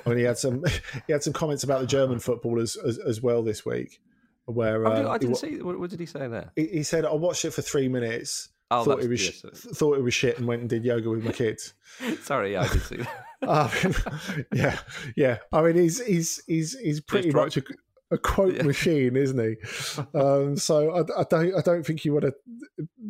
I 0.05 0.09
mean, 0.09 0.17
he 0.19 0.23
had 0.23 0.37
some 0.37 0.63
he 1.07 1.13
had 1.13 1.23
some 1.23 1.33
comments 1.33 1.63
about 1.63 1.81
the 1.81 1.87
German 1.87 2.19
footballers 2.19 2.75
as, 2.77 2.97
as 2.97 3.21
well 3.21 3.43
this 3.43 3.65
week. 3.65 3.99
Where 4.45 4.85
uh, 4.85 5.09
I 5.09 5.17
didn't 5.17 5.39
he, 5.41 5.55
see. 5.55 5.61
What, 5.61 5.79
what, 5.79 5.89
did 5.89 5.99
he 5.99 6.05
say 6.05 6.27
there? 6.27 6.51
He, 6.55 6.67
he, 6.67 6.83
said, 6.83 7.05
"I 7.05 7.13
watched 7.13 7.45
it 7.45 7.51
for 7.51 7.61
three 7.61 7.87
minutes." 7.87 8.49
Oh, 8.69 8.83
thought 8.85 9.03
it 9.03 9.09
was 9.09 9.23
yes, 9.23 9.41
thought 9.75 9.97
it 9.97 10.01
was 10.01 10.13
shit, 10.13 10.37
and 10.37 10.47
went 10.47 10.61
and 10.61 10.69
did 10.69 10.85
yoga 10.85 11.09
with 11.09 11.23
my 11.23 11.31
kids. 11.31 11.73
Sorry, 12.23 12.53
yeah, 12.53 12.61
I 12.61 12.67
did 12.69 12.81
see 12.81 12.97
that. 12.97 13.47
um, 13.47 14.45
yeah, 14.53 14.77
yeah. 15.15 15.37
I 15.51 15.61
mean, 15.61 15.75
he's 15.75 16.05
he's 16.05 16.41
he's 16.47 16.79
he's 16.79 17.01
pretty 17.01 17.31
much 17.31 17.57
a, 17.57 17.63
a 18.11 18.17
quote 18.17 18.55
yeah. 18.55 18.63
machine, 18.63 19.15
isn't 19.15 19.39
he? 19.39 19.55
Um, 20.13 20.57
so 20.57 20.91
I, 20.91 21.21
I, 21.21 21.23
don't 21.29 21.55
I 21.55 21.61
don't 21.61 21.85
think 21.85 22.03
you 22.03 22.13
want 22.13 22.25
to 22.25 22.33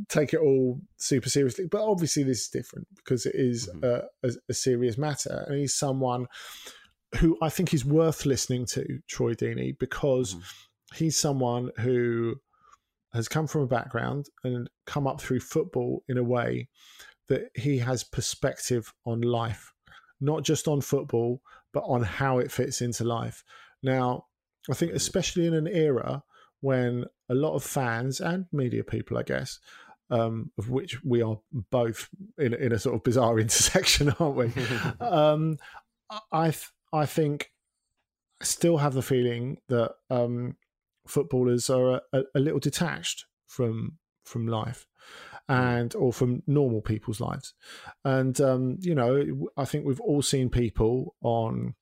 take 0.08 0.34
it 0.34 0.40
all 0.40 0.80
super 0.98 1.30
seriously. 1.30 1.66
But 1.70 1.82
obviously, 1.82 2.24
this 2.24 2.44
is 2.44 2.50
different 2.50 2.88
because 2.96 3.26
it 3.26 3.36
is 3.36 3.68
mm-hmm. 3.68 3.84
a, 3.84 4.28
a, 4.28 4.32
a, 4.50 4.54
serious 4.54 4.98
matter, 4.98 5.46
and 5.48 5.58
he's 5.58 5.76
someone 5.76 6.28
who 7.18 7.38
I 7.42 7.50
think 7.50 7.74
is 7.74 7.84
worth 7.84 8.26
listening 8.26 8.66
to, 8.68 9.00
Troy 9.08 9.34
Deeney, 9.34 9.78
because 9.80 10.36
mm-hmm. 10.36 10.96
he's 10.96 11.18
someone 11.18 11.72
who 11.80 12.36
has 13.14 13.28
come 13.28 13.48
from 13.48 13.62
a 13.62 13.68
background 13.68 14.28
and 14.44 14.70
come 14.86 15.08
up 15.08 15.20
through 15.20 15.40
football 15.40 16.04
in 16.08 16.18
a 16.18 16.24
way 16.24 16.70
that 17.28 17.50
he 17.56 17.78
has 17.80 18.04
perspective 18.04 18.94
on 19.06 19.22
life, 19.22 19.74
not 20.20 20.44
just 20.44 20.68
on 20.68 20.82
football, 20.82 21.42
but 21.74 21.82
on 21.82 22.04
how 22.04 22.40
it 22.40 22.52
fits 22.52 22.82
into 22.82 23.04
life. 23.04 23.44
Now, 23.84 24.26
I 24.70 24.74
think, 24.74 24.94
especially 24.94 25.48
in 25.48 25.54
an 25.54 25.68
era 25.68 26.24
when 26.62 27.06
a 27.30 27.34
lot 27.34 27.56
of 27.56 27.64
fans 27.64 28.20
and 28.20 28.46
media 28.52 28.84
people, 28.84 29.18
I 29.18 29.24
guess, 29.24 29.60
um, 30.10 30.52
of 30.58 30.70
which 30.70 31.04
we 31.04 31.22
are 31.22 31.40
both 31.52 32.10
in, 32.38 32.54
in 32.54 32.72
a 32.72 32.80
sort 32.80 32.96
of 32.96 33.04
bizarre 33.04 33.40
intersection, 33.40 34.14
aren't 34.20 34.36
we? 34.36 34.52
um, 35.06 35.58
I 36.32 36.54
I 36.94 37.06
think 37.06 37.52
I 38.42 38.46
still 38.46 38.78
have 38.78 38.94
the 38.94 39.02
feeling 39.02 39.58
that 39.70 39.94
um, 40.10 40.58
footballers 41.08 41.70
are 41.70 42.02
a, 42.14 42.24
a, 42.36 42.40
little 42.40 42.60
detached 42.60 43.26
from 43.48 43.98
from 44.26 44.48
life 44.48 44.86
and 45.48 45.96
or 45.96 46.14
from 46.14 46.44
normal 46.48 46.82
people's 46.82 47.20
lives. 47.20 47.54
And 48.06 48.40
um, 48.42 48.78
you 48.82 48.96
know 48.96 49.48
i 49.58 49.66
think 49.66 49.86
we've 49.86 50.02
all 50.02 50.22
seen 50.22 50.50
people 50.50 51.16
on 51.22 51.76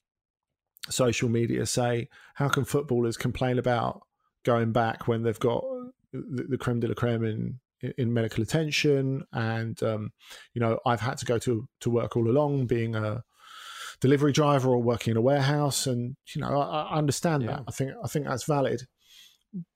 social 0.92 1.30
media 1.30 1.66
say, 1.66 2.10
how 2.36 2.50
can 2.50 2.66
footballers 2.66 3.18
complain 3.18 3.60
about 3.60 4.02
going 4.44 4.72
back 4.72 5.08
when 5.08 5.24
they've 5.24 5.40
got 5.40 5.64
the, 6.12 6.44
the 6.50 6.58
creme 6.58 6.80
de 6.80 6.88
la 6.88 6.94
creme 6.94 7.24
in, 7.24 7.60
in 7.98 8.14
medical 8.14 8.44
attention? 8.44 9.24
And, 9.34 9.82
um, 9.84 10.12
you 10.54 10.62
know, 10.62 10.80
I've 10.86 11.02
had 11.02 11.18
to 11.20 11.26
go 11.26 11.38
to, 11.40 11.68
to 11.82 11.90
work 11.90 12.16
all 12.16 12.30
along 12.30 12.68
being 12.68 12.96
a 12.96 13.24
delivery 14.00 14.32
driver 14.32 14.70
or 14.70 14.82
working 14.82 15.12
in 15.12 15.18
a 15.18 15.22
warehouse. 15.22 15.86
And, 15.88 16.16
you 16.34 16.42
know, 16.42 16.60
I, 16.60 16.84
I 16.84 16.98
understand 16.98 17.44
yeah. 17.44 17.50
that. 17.52 17.64
I 17.68 17.72
think, 17.72 17.92
I 18.04 18.08
think 18.08 18.26
that's 18.26 18.46
valid. 18.46 18.84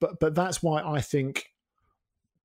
But, 0.00 0.20
but 0.20 0.34
that's 0.34 0.62
why 0.62 0.82
I 0.82 1.00
think 1.00 1.46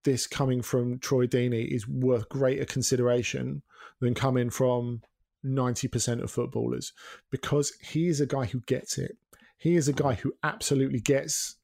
this 0.04 0.28
coming 0.28 0.62
from 0.62 1.00
Troy 1.00 1.28
Deeney 1.28 1.68
is 1.68 1.88
worth 1.88 2.30
greater 2.30 2.66
consideration 2.66 3.62
than 4.00 4.14
coming 4.14 4.50
from 4.50 5.02
90% 5.46 6.22
of 6.22 6.32
footballers 6.32 6.94
because 7.32 7.74
he 7.82 8.08
is 8.08 8.22
a 8.22 8.26
guy 8.26 8.46
who 8.46 8.62
gets 8.62 8.98
it. 8.98 9.18
He 9.58 9.76
is 9.76 9.88
a 9.88 9.94
guy 9.94 10.14
who 10.14 10.34
absolutely 10.44 11.00
gets 11.00 11.58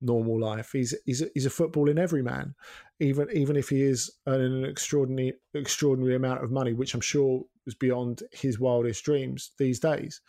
normal 0.00 0.40
life. 0.40 0.70
He's 0.72 0.94
he's 1.06 1.22
a, 1.22 1.26
he's 1.34 1.46
a 1.46 1.50
footballing 1.50 1.98
everyman, 1.98 2.54
even 3.00 3.28
even 3.32 3.56
if 3.56 3.68
he 3.68 3.82
is 3.82 4.10
earning 4.26 4.64
an 4.64 4.64
extraordinary 4.64 5.34
extraordinary 5.54 6.14
amount 6.14 6.44
of 6.44 6.50
money, 6.50 6.72
which 6.72 6.94
I'm 6.94 7.00
sure 7.00 7.44
is 7.66 7.74
beyond 7.74 8.22
his 8.32 8.58
wildest 8.58 9.04
dreams 9.04 9.52
these 9.58 9.80
days. 9.80 10.20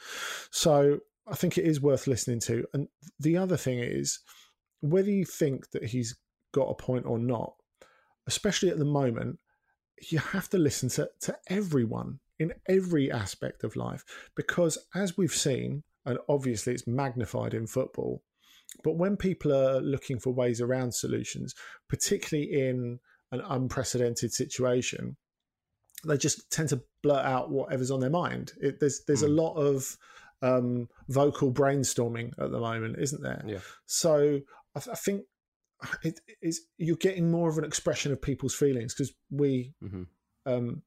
So 0.51 0.99
I 1.27 1.35
think 1.35 1.57
it 1.57 1.65
is 1.65 1.81
worth 1.81 2.07
listening 2.07 2.39
to. 2.41 2.65
And 2.73 2.87
the 3.19 3.37
other 3.37 3.57
thing 3.57 3.79
is, 3.79 4.19
whether 4.81 5.11
you 5.11 5.25
think 5.25 5.71
that 5.71 5.83
he's 5.83 6.15
got 6.51 6.69
a 6.69 6.73
point 6.73 7.05
or 7.05 7.19
not, 7.19 7.53
especially 8.27 8.69
at 8.69 8.79
the 8.79 8.85
moment, 8.85 9.39
you 10.09 10.19
have 10.19 10.49
to 10.49 10.57
listen 10.57 10.89
to, 10.89 11.09
to 11.21 11.37
everyone 11.47 12.19
in 12.39 12.53
every 12.67 13.11
aspect 13.11 13.63
of 13.63 13.75
life. 13.75 14.03
Because 14.35 14.77
as 14.95 15.17
we've 15.17 15.33
seen, 15.33 15.83
and 16.05 16.17
obviously 16.27 16.73
it's 16.73 16.87
magnified 16.87 17.53
in 17.53 17.67
football, 17.67 18.23
but 18.83 18.97
when 18.97 19.17
people 19.17 19.53
are 19.53 19.81
looking 19.81 20.19
for 20.19 20.31
ways 20.31 20.61
around 20.61 20.93
solutions, 20.93 21.53
particularly 21.89 22.51
in 22.51 22.99
an 23.31 23.41
unprecedented 23.47 24.31
situation, 24.31 25.17
they 26.05 26.17
just 26.17 26.49
tend 26.51 26.69
to 26.69 26.81
blurt 27.03 27.25
out 27.25 27.51
whatever's 27.51 27.91
on 27.91 27.99
their 27.99 28.09
mind. 28.09 28.53
It, 28.61 28.79
there's 28.79 29.01
there's 29.05 29.21
mm. 29.21 29.27
a 29.27 29.29
hmm. 29.29 29.35
lot 29.35 29.53
of 29.55 29.97
um, 30.41 30.87
vocal 31.09 31.51
brainstorming 31.51 32.31
at 32.39 32.51
the 32.51 32.59
moment, 32.59 32.97
isn't 32.99 33.21
there? 33.21 33.43
Yeah. 33.45 33.59
So 33.85 34.39
I, 34.75 34.79
th- 34.79 34.93
I 34.93 34.95
think 34.95 35.23
it 36.03 36.19
is 36.41 36.61
you're 36.77 36.95
getting 36.95 37.31
more 37.31 37.49
of 37.49 37.57
an 37.57 37.65
expression 37.65 38.11
of 38.11 38.21
people's 38.21 38.55
feelings 38.55 38.93
because 38.93 39.13
we 39.29 39.73
mm-hmm. 39.83 40.03
um, 40.45 40.83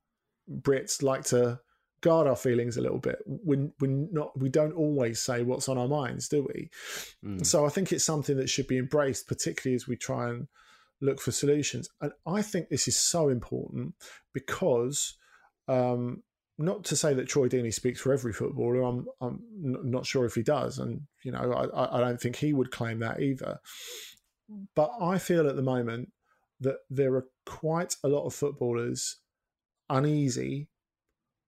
Brits 0.51 1.03
like 1.03 1.25
to 1.25 1.61
guard 2.03 2.27
our 2.27 2.37
feelings 2.37 2.77
a 2.77 2.83
little 2.83 2.99
bit. 2.99 3.19
We 3.27 3.71
we 3.81 3.89
not 3.89 4.39
we 4.39 4.49
don't 4.49 4.75
always 4.75 5.21
say 5.21 5.43
what's 5.43 5.69
on 5.69 5.79
our 5.79 5.89
minds, 5.89 6.29
do 6.29 6.47
we? 6.55 6.71
Mm. 7.25 7.47
So 7.47 7.65
I 7.65 7.71
think 7.71 7.93
it's 7.93 8.05
something 8.05 8.37
that 8.37 8.51
should 8.51 8.67
be 8.67 8.79
embraced, 8.79 9.27
particularly 9.27 9.75
as 9.75 9.89
we 9.89 9.97
try 9.97 10.29
and 10.29 10.49
look 11.01 11.21
for 11.21 11.33
solutions. 11.33 11.89
And 12.01 12.13
I 12.27 12.43
think 12.43 12.69
this 12.69 12.87
is 12.87 12.99
so 12.99 13.29
important 13.29 13.95
because. 14.33 15.17
Um, 15.69 16.23
not 16.59 16.85
to 16.85 16.97
say 16.97 17.15
that 17.15 17.29
Troy 17.29 17.49
Deeney 17.49 17.73
speaks 17.73 18.01
for 18.01 18.13
every 18.13 18.33
footballer. 18.33 18.83
I'm 18.83 19.07
I'm 19.21 19.41
not 19.91 20.07
sure 20.07 20.27
if 20.27 20.35
he 20.35 20.43
does, 20.43 20.79
and 20.79 21.01
you 21.25 21.33
know 21.33 21.53
I, 21.53 21.97
I 21.97 22.01
don't 22.01 22.21
think 22.21 22.37
he 22.37 22.53
would 22.53 22.71
claim 22.71 22.99
that 23.01 23.21
either. 23.21 23.59
But 24.77 24.93
I 25.01 25.19
feel 25.19 25.49
at 25.49 25.57
the 25.57 25.63
moment 25.63 26.13
that 26.61 26.77
there 26.91 27.15
are 27.15 27.27
quite 27.47 27.97
a 28.05 28.09
lot 28.09 28.27
of 28.27 28.35
footballers 28.35 29.17
uneasy 29.93 30.69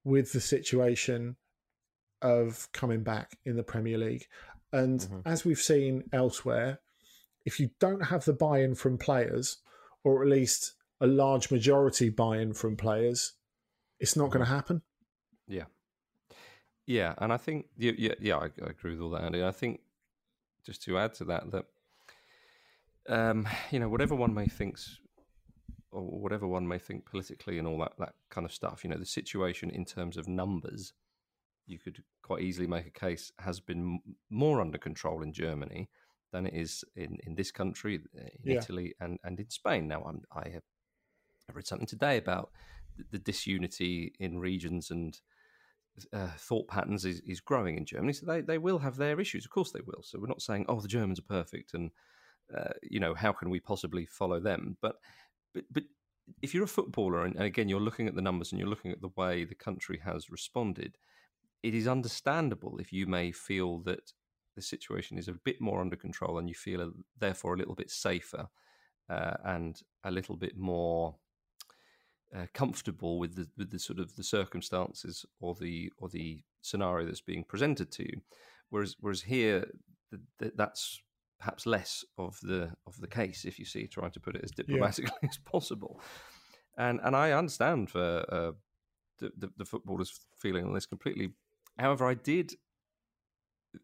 with 0.05 0.33
the 0.33 0.41
situation 0.41 1.37
of 2.23 2.69
coming 2.73 3.03
back 3.03 3.39
in 3.45 3.57
the 3.57 3.63
Premier 3.63 3.99
League. 3.99 4.27
And 4.73 5.01
mm-hmm. 5.01 5.21
as 5.25 5.45
we've 5.45 5.61
seen 5.61 6.05
elsewhere, 6.13 6.81
if 7.45 7.59
you 7.59 7.71
don't 7.81 8.07
have 8.07 8.25
the 8.25 8.33
buy 8.33 8.61
in 8.61 8.75
from 8.75 8.99
players, 8.99 9.59
or 10.05 10.23
at 10.23 10.29
least 10.29 10.75
a 11.01 11.07
large 11.07 11.51
majority 11.51 12.11
buy 12.11 12.39
in 12.39 12.53
from 12.53 12.77
players, 12.77 13.33
it's 13.99 14.17
not 14.17 14.31
going 14.31 14.45
to 14.45 14.51
happen. 14.51 14.83
Yeah. 15.49 15.65
Yeah. 16.87 17.15
And 17.19 17.33
I 17.33 17.37
think, 17.37 17.67
yeah, 17.77 18.15
yeah, 18.21 18.37
I, 18.37 18.47
I 18.63 18.71
agree 18.71 18.93
with 18.93 19.01
all 19.01 19.11
that, 19.11 19.23
Andy. 19.23 19.43
I 19.43 19.51
think 19.51 19.81
just 20.65 20.83
to 20.85 20.99
add 20.99 21.15
to 21.15 21.25
that, 21.25 21.51
that, 21.51 21.65
um, 23.09 23.47
you 23.71 23.79
know, 23.79 23.89
whatever 23.89 24.15
one 24.15 24.35
may 24.35 24.47
think's 24.47 24.99
or 25.95 26.21
whatever 26.21 26.47
one 26.47 26.67
may 26.67 26.79
think 26.79 27.07
politically 27.07 27.59
and 27.59 27.67
all 27.69 27.79
that 27.79 27.93
that 27.99 28.15
kind 28.31 28.45
of 28.45 28.53
stuff. 28.53 28.85
You 28.85 28.91
know, 28.91 28.99
the 28.99 29.07
situation 29.07 29.71
in 29.71 29.85
terms 29.85 30.17
of 30.17 30.29
numbers, 30.29 30.93
you 31.67 31.79
could 31.79 32.03
quite 32.23 32.43
easily 32.43 32.67
make 32.67 32.87
a 32.87 32.91
case 32.91 33.33
has 33.39 33.61
been 33.61 34.01
more 34.31 34.61
under 34.61 34.79
control 34.79 35.23
in 35.23 35.33
Germany 35.33 35.89
than 36.33 36.47
it 36.47 36.55
is 36.55 36.85
in, 36.97 37.19
in 37.25 37.37
this 37.37 37.51
country, 37.51 38.01
in 38.15 38.53
yeah. 38.53 38.59
Italy, 38.59 38.95
and, 39.01 39.19
and 39.23 39.39
in 39.39 39.49
Spain. 39.51 39.87
Now, 39.87 40.03
I'm, 40.03 40.23
I 40.33 40.49
have 40.49 40.63
read 41.53 41.67
something 41.67 41.87
today 41.87 42.17
about 42.17 42.51
the, 42.97 43.05
the 43.13 43.19
disunity 43.19 44.13
in 44.19 44.39
regions 44.41 44.91
and 44.91 45.21
uh, 46.13 46.31
thought 46.37 46.67
patterns 46.67 47.05
is, 47.05 47.21
is 47.21 47.41
growing 47.41 47.77
in 47.77 47.85
Germany. 47.85 48.13
So 48.13 48.27
they, 48.27 48.41
they 48.41 48.59
will 48.59 48.79
have 48.79 48.97
their 48.97 49.21
issues. 49.21 49.45
Of 49.45 49.53
course 49.53 49.71
they 49.71 49.83
will. 49.87 50.03
So 50.03 50.19
we're 50.19 50.27
not 50.27 50.43
saying, 50.43 50.67
oh, 50.69 50.81
the 50.81 50.89
Germans 50.89 51.21
are 51.21 51.23
perfect 51.23 51.73
and, 51.75 51.91
uh, 52.57 52.73
you 52.83 52.99
know, 52.99 53.15
how 53.15 53.33
can 53.33 53.49
we 53.49 53.61
possibly 53.61 54.05
follow 54.05 54.41
them? 54.41 54.77
But 54.83 54.97
but 55.55 55.65
but 55.71 55.85
if 56.43 56.55
you're 56.55 56.65
a 56.65 56.69
footballer 56.69 57.25
and, 57.25 57.37
and 57.37 57.45
again 57.45 57.69
you're 57.69 57.81
looking 57.81 58.09
at 58.09 58.15
the 58.15 58.23
numbers 58.23 58.51
and 58.51 58.59
you're 58.59 58.69
looking 58.69 58.91
at 58.91 59.01
the 59.01 59.13
way 59.17 59.45
the 59.45 59.55
country 59.55 60.01
has 60.05 60.31
responded, 60.31 60.97
it 61.63 61.75
is 61.75 61.89
understandable 61.89 62.79
if 62.79 62.93
you 62.93 63.07
may 63.07 63.33
feel 63.33 63.79
that 63.81 64.13
the 64.57 64.63
situation 64.63 65.19
is 65.19 65.29
a 65.29 65.33
bit 65.33 65.61
more 65.61 65.81
under 65.81 65.97
control 65.97 66.39
and 66.39 66.49
you 66.49 66.55
feel 66.55 66.81
a, 66.81 66.91
therefore 67.19 67.55
a 67.55 67.57
little 67.57 67.75
bit 67.75 67.91
safer 67.91 68.49
uh, 69.09 69.35
and 69.45 69.83
a 70.05 70.11
little 70.11 70.37
bit 70.37 70.57
more 70.57 71.17
uh, 72.35 72.47
comfortable 72.53 73.19
with 73.19 73.37
the 73.37 73.49
with 73.57 73.71
the 73.71 73.79
sort 73.79 73.99
of 73.99 74.15
the 74.17 74.25
circumstances 74.25 75.25
or 75.41 75.55
the 75.55 75.93
or 75.99 76.09
the 76.09 76.43
scenario 76.63 77.07
that's 77.07 77.21
being 77.21 77.45
presented 77.45 77.91
to 77.93 78.03
you. 78.03 78.21
Whereas 78.71 78.97
whereas 79.01 79.23
here 79.23 79.67
that's 80.39 81.01
perhaps 81.45 81.67
less 81.67 82.07
of 82.17 82.41
the 82.41 82.73
of 82.87 82.99
the 83.01 83.07
case, 83.07 83.45
if 83.45 83.59
you 83.59 83.67
see, 83.67 83.87
trying 83.87 84.11
to 84.13 84.21
put 84.21 84.35
it 84.35 84.41
as 84.43 84.51
diplomatically 84.51 85.13
yeah. 85.23 85.29
as 85.31 85.37
possible. 85.37 86.01
And 86.79 87.01
and 87.05 87.15
I 87.15 87.33
understand 87.33 87.91
for 87.91 88.25
uh, 88.31 88.53
the, 89.19 89.31
the, 89.37 89.51
the 89.59 89.65
footballers 89.67 90.21
feeling 90.39 90.65
on 90.65 90.73
this 90.73 90.87
completely. 90.87 91.35
However, 91.79 92.07
I 92.07 92.15
did 92.15 92.55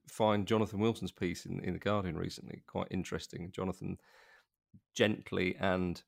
find 0.08 0.46
Jonathan 0.46 0.80
Wilson's 0.80 1.12
piece 1.12 1.44
in, 1.44 1.60
in 1.60 1.74
the 1.74 1.78
Guardian 1.78 2.16
recently 2.16 2.62
quite 2.66 2.88
interesting. 2.90 3.50
Jonathan 3.52 3.98
gently 4.94 5.54
and 5.60 6.02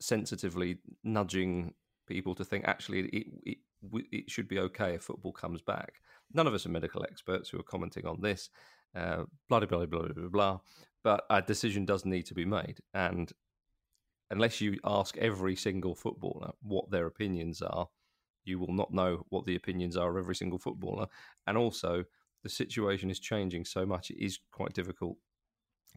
sensitively 0.00 0.78
nudging 1.02 1.74
people 2.06 2.36
to 2.36 2.44
think 2.44 2.64
actually 2.66 3.00
it, 3.00 3.26
it, 3.42 3.58
it 4.12 4.30
should 4.30 4.46
be 4.46 4.60
okay 4.60 4.94
if 4.94 5.02
football 5.02 5.32
comes 5.32 5.60
back. 5.60 5.94
None 6.32 6.46
of 6.46 6.54
us 6.54 6.66
are 6.66 6.70
medical 6.70 7.02
experts 7.02 7.48
who 7.48 7.58
are 7.58 7.64
commenting 7.64 8.06
on 8.06 8.20
this, 8.20 8.50
uh, 8.98 9.24
blah, 9.48 9.60
blah, 9.60 9.66
blah, 9.66 9.86
blah, 9.86 10.08
blah, 10.08 10.28
blah. 10.28 10.58
But 11.04 11.24
a 11.30 11.40
decision 11.40 11.84
does 11.84 12.04
need 12.04 12.26
to 12.26 12.34
be 12.34 12.44
made. 12.44 12.78
And 12.92 13.32
unless 14.30 14.60
you 14.60 14.78
ask 14.84 15.16
every 15.16 15.56
single 15.56 15.94
footballer 15.94 16.50
what 16.62 16.90
their 16.90 17.06
opinions 17.06 17.62
are, 17.62 17.88
you 18.44 18.58
will 18.58 18.72
not 18.72 18.92
know 18.92 19.24
what 19.28 19.44
the 19.44 19.56
opinions 19.56 19.96
are 19.96 20.10
of 20.10 20.16
every 20.16 20.34
single 20.34 20.58
footballer. 20.58 21.06
And 21.46 21.56
also, 21.56 22.04
the 22.42 22.48
situation 22.48 23.10
is 23.10 23.20
changing 23.20 23.64
so 23.64 23.86
much, 23.86 24.10
it 24.10 24.24
is 24.24 24.38
quite 24.52 24.72
difficult 24.72 25.16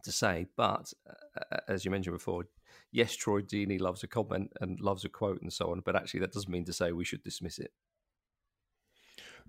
to 0.04 0.12
say. 0.12 0.46
But 0.56 0.92
uh, 1.08 1.58
as 1.68 1.84
you 1.84 1.90
mentioned 1.90 2.16
before, 2.16 2.44
yes, 2.90 3.16
Troy 3.16 3.40
Deeney 3.42 3.80
loves 3.80 4.02
a 4.02 4.08
comment 4.08 4.52
and 4.60 4.80
loves 4.80 5.04
a 5.04 5.08
quote 5.08 5.42
and 5.42 5.52
so 5.52 5.70
on, 5.70 5.80
but 5.84 5.96
actually, 5.96 6.20
that 6.20 6.32
doesn't 6.32 6.50
mean 6.50 6.64
to 6.66 6.72
say 6.72 6.92
we 6.92 7.04
should 7.04 7.22
dismiss 7.22 7.58
it. 7.58 7.72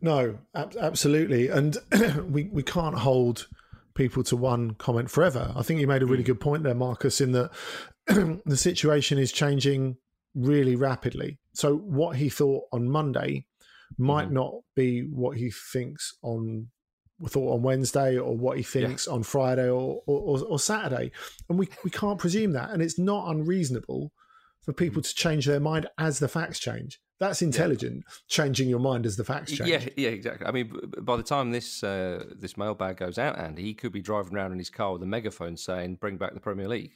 No, 0.03 0.37
ab- 0.53 0.75
absolutely, 0.77 1.47
and 1.47 1.77
we 2.29 2.43
we 2.43 2.61
can't 2.61 2.99
hold 2.99 3.47
people 3.95 4.21
to 4.25 4.35
one 4.35 4.71
comment 4.71 5.09
forever. 5.09 5.53
I 5.55 5.63
think 5.63 5.79
you 5.79 5.87
made 5.87 6.03
a 6.03 6.05
really 6.05 6.23
mm. 6.23 6.27
good 6.27 6.41
point 6.41 6.63
there, 6.63 6.75
Marcus, 6.75 7.21
in 7.21 7.31
that 7.31 7.51
the 8.07 8.57
situation 8.57 9.17
is 9.17 9.31
changing 9.31 9.95
really 10.35 10.75
rapidly. 10.75 11.39
So 11.53 11.77
what 11.77 12.17
he 12.17 12.27
thought 12.27 12.65
on 12.73 12.89
Monday 12.89 13.45
might 13.97 14.25
mm-hmm. 14.25 14.33
not 14.33 14.53
be 14.75 15.07
what 15.09 15.37
he 15.37 15.51
thinks 15.51 16.17
on 16.21 16.67
thought 17.27 17.53
on 17.53 17.61
Wednesday 17.61 18.17
or 18.17 18.35
what 18.35 18.57
he 18.57 18.63
thinks 18.63 19.07
yeah. 19.07 19.13
on 19.13 19.23
Friday 19.23 19.69
or, 19.69 20.01
or, 20.05 20.43
or, 20.43 20.59
Saturday. 20.59 21.11
And 21.47 21.57
we, 21.57 21.69
we 21.85 21.89
can't 21.89 22.19
presume 22.19 22.51
that. 22.53 22.71
And 22.71 22.81
it's 22.81 22.99
not 22.99 23.29
unreasonable 23.29 24.11
for 24.63 24.73
people 24.73 25.01
mm. 25.01 25.07
to 25.07 25.15
change 25.15 25.45
their 25.45 25.61
mind 25.61 25.87
as 25.97 26.19
the 26.19 26.27
facts 26.27 26.59
change. 26.59 26.99
That's 27.19 27.41
intelligent. 27.41 28.03
Yeah. 28.05 28.13
Changing 28.27 28.69
your 28.69 28.79
mind 28.79 29.05
as 29.05 29.15
the 29.15 29.23
facts 29.23 29.51
change. 29.51 29.69
Yeah, 29.69 29.85
yeah, 29.95 30.09
exactly. 30.09 30.45
I 30.45 30.51
mean, 30.51 30.73
by 31.01 31.15
the 31.15 31.23
time 31.23 31.51
this 31.51 31.83
uh, 31.83 32.25
this 32.35 32.57
mailbag 32.57 32.97
goes 32.97 33.17
out, 33.17 33.37
Andy, 33.37 33.63
he 33.63 33.73
could 33.73 33.91
be 33.91 34.01
driving 34.01 34.35
around 34.35 34.51
in 34.51 34.57
his 34.57 34.69
car 34.69 34.93
with 34.93 35.03
a 35.03 35.07
megaphone 35.07 35.57
saying, 35.57 35.95
"Bring 35.95 36.17
back 36.17 36.33
the 36.33 36.39
Premier 36.39 36.67
League." 36.67 36.93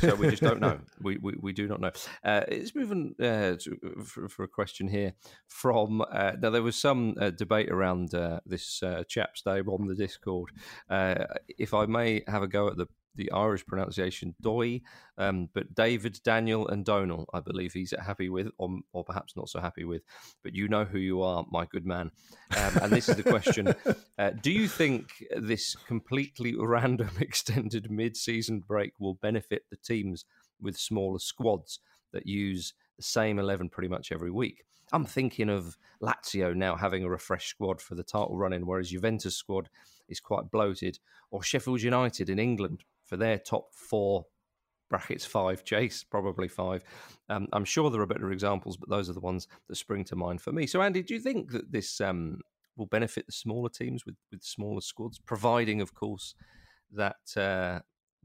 So 0.00 0.14
we 0.14 0.30
just 0.30 0.42
don't 0.42 0.60
know. 0.60 0.78
We, 1.00 1.16
we, 1.18 1.34
we 1.40 1.52
do 1.52 1.68
not 1.68 1.80
know. 1.80 1.92
Uh, 2.24 2.42
it's 2.48 2.74
moving 2.74 3.14
uh, 3.20 3.54
to, 3.60 4.02
for, 4.04 4.28
for, 4.28 4.42
a 4.42 4.48
question 4.48 4.88
here 4.88 5.14
from. 5.46 6.02
Uh, 6.02 6.32
now 6.40 6.50
there 6.50 6.62
was 6.62 6.76
some 6.76 7.14
uh, 7.20 7.30
debate 7.30 7.70
around 7.70 8.14
uh, 8.14 8.40
this 8.44 8.82
uh, 8.82 9.04
chap's 9.06 9.46
name 9.46 9.68
on 9.68 9.86
the 9.86 9.94
Discord. 9.94 10.50
if 10.90 11.72
I 11.72 11.86
may 11.86 12.24
have 12.26 12.42
a 12.42 12.48
go 12.48 12.66
at 12.68 12.76
the 12.76 12.88
the 13.18 13.30
Irish 13.32 13.66
pronunciation 13.66 14.34
Doi, 14.40 14.80
um, 15.18 15.50
but 15.52 15.74
David, 15.74 16.20
Daniel, 16.24 16.68
and 16.68 16.84
Donal, 16.84 17.28
I 17.34 17.40
believe 17.40 17.74
he's 17.74 17.92
happy 18.00 18.30
with, 18.30 18.48
or, 18.56 18.78
or, 18.92 19.04
perhaps 19.04 19.36
not 19.36 19.50
so 19.50 19.60
happy 19.60 19.84
with. 19.84 20.02
But 20.42 20.54
you 20.54 20.68
know 20.68 20.84
who 20.84 20.98
you 20.98 21.20
are, 21.20 21.44
my 21.50 21.66
good 21.66 21.84
man. 21.84 22.12
Um, 22.56 22.78
and 22.82 22.92
this 22.92 23.08
is 23.08 23.16
the 23.16 23.22
question 23.24 23.74
uh, 24.18 24.30
Do 24.40 24.52
you 24.52 24.68
think 24.68 25.10
this 25.36 25.74
completely 25.74 26.54
random 26.58 27.10
extended 27.20 27.90
mid 27.90 28.16
season 28.16 28.60
break 28.60 28.92
will 28.98 29.14
benefit 29.14 29.64
the 29.68 29.76
teams 29.76 30.24
with 30.60 30.78
smaller 30.78 31.18
squads 31.18 31.80
that 32.12 32.26
use 32.26 32.72
the 32.96 33.02
same 33.02 33.38
11 33.38 33.68
pretty 33.68 33.88
much 33.88 34.12
every 34.12 34.30
week? 34.30 34.64
I'm 34.92 35.04
thinking 35.04 35.50
of 35.50 35.76
Lazio 36.00 36.54
now 36.54 36.76
having 36.76 37.04
a 37.04 37.10
refreshed 37.10 37.50
squad 37.50 37.82
for 37.82 37.94
the 37.94 38.02
title 38.02 38.36
run 38.36 38.52
in, 38.52 38.66
whereas 38.66 38.90
Juventus 38.90 39.36
squad 39.36 39.68
is 40.08 40.20
quite 40.20 40.50
bloated, 40.50 40.98
or 41.30 41.42
Sheffield 41.42 41.82
United 41.82 42.30
in 42.30 42.38
England 42.38 42.84
for 43.08 43.16
their 43.16 43.38
top 43.38 43.74
four 43.74 44.26
brackets 44.90 45.24
five 45.24 45.64
chase 45.64 46.04
probably 46.04 46.48
five. 46.48 46.82
Um, 47.28 47.46
i'm 47.52 47.64
sure 47.64 47.90
there 47.90 48.00
are 48.00 48.06
better 48.06 48.32
examples 48.32 48.76
but 48.76 48.88
those 48.88 49.10
are 49.10 49.12
the 49.12 49.20
ones 49.20 49.48
that 49.68 49.76
spring 49.76 50.04
to 50.04 50.16
mind 50.16 50.40
for 50.40 50.52
me. 50.52 50.66
So 50.66 50.80
andy 50.82 51.02
do 51.02 51.14
you 51.14 51.20
think 51.20 51.52
that 51.52 51.72
this 51.72 52.00
um, 52.00 52.40
will 52.76 52.86
benefit 52.86 53.26
the 53.26 53.32
smaller 53.32 53.68
teams 53.68 54.06
with, 54.06 54.16
with 54.30 54.42
smaller 54.42 54.80
squads 54.80 55.18
providing 55.18 55.80
of 55.80 55.94
course 55.94 56.34
that 56.92 57.16
uh, 57.36 57.80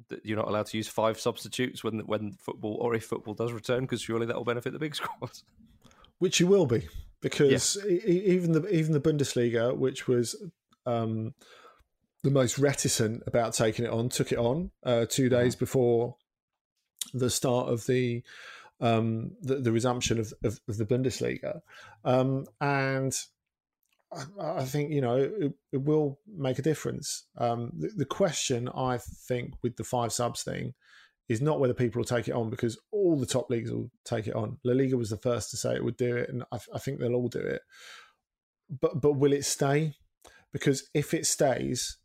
that 0.10 0.26
you're 0.26 0.38
not 0.38 0.48
allowed 0.48 0.66
to 0.68 0.78
use 0.78 0.88
five 0.88 1.20
substitutes 1.20 1.84
when 1.84 2.00
when 2.00 2.34
football 2.34 2.78
or 2.80 2.96
if 2.96 3.06
football 3.06 3.34
does 3.34 3.52
return 3.52 3.82
because 3.82 4.02
surely 4.02 4.26
that 4.26 4.36
will 4.36 4.44
benefit 4.44 4.74
the 4.74 4.80
big 4.80 4.96
squads? 5.02 5.44
Which 6.20 6.40
you 6.40 6.48
will 6.48 6.66
be 6.66 6.88
because 7.22 7.78
yeah. 7.88 7.96
even 7.96 8.54
the 8.54 8.68
even 8.70 8.94
the 8.94 9.00
bundesliga 9.00 9.76
which 9.76 10.08
was 10.08 10.36
um, 10.86 11.34
the 12.24 12.32
most 12.32 12.58
reticent 12.58 13.22
about 13.28 13.54
taking 13.54 13.86
it 13.86 13.92
on 13.92 14.10
took 14.10 14.32
it 14.32 14.38
on 14.38 14.72
uh, 14.86 15.06
two 15.08 15.30
days 15.30 15.56
before 15.56 16.16
the 17.14 17.30
start 17.30 17.70
of 17.70 17.86
the 17.86 18.24
um, 18.82 19.32
the, 19.42 19.56
the, 19.56 19.72
resumption 19.72 20.20
of, 20.20 20.34
of, 20.44 20.60
of 20.68 20.78
the 20.78 20.86
Bundesliga, 20.86 21.62
um, 22.04 22.46
and 22.60 23.16
I, 24.12 24.24
I, 24.42 24.66
think 24.66 24.92
you 24.92 25.00
know 25.00 25.16
it, 25.16 25.54
it, 25.72 25.82
will 25.82 26.20
make 26.28 26.60
a 26.60 26.64
difference. 26.64 27.26
Um, 27.38 27.72
the, 27.78 27.90
the, 27.96 28.06
question 28.06 28.68
I 28.68 28.98
think 28.98 29.54
with 29.62 29.78
the 29.78 29.86
five 29.86 30.12
subs 30.12 30.44
thing 30.44 30.74
is 31.30 31.42
not 31.42 31.60
whether 31.60 31.74
people 31.74 32.00
will 32.00 32.06
take 32.06 32.28
it 32.28 32.34
on 32.34 32.50
because 32.50 32.78
all 32.92 33.18
the 33.18 33.26
top 33.26 33.50
leagues 33.50 33.72
will 33.72 33.90
take 34.04 34.28
it 34.28 34.36
on. 34.36 34.58
La 34.66 34.74
Liga 34.74 34.98
was 34.98 35.12
the 35.12 35.18
first 35.18 35.52
to 35.52 35.58
say 35.58 35.76
it 35.76 35.84
would 35.84 35.98
do 35.98 36.18
it, 36.18 36.30
and 36.30 36.44
I, 36.52 36.58
I 36.74 36.80
think 36.80 37.00
they'll 37.00 37.16
all 37.16 37.30
do 37.30 37.40
it. 37.40 37.62
But 38.70 39.00
but 39.00 39.14
will 39.14 39.34
it 39.34 39.46
stay? 39.46 39.94
Because 40.52 40.90
if 40.94 41.14
it 41.14 41.26
stays, 41.26 41.98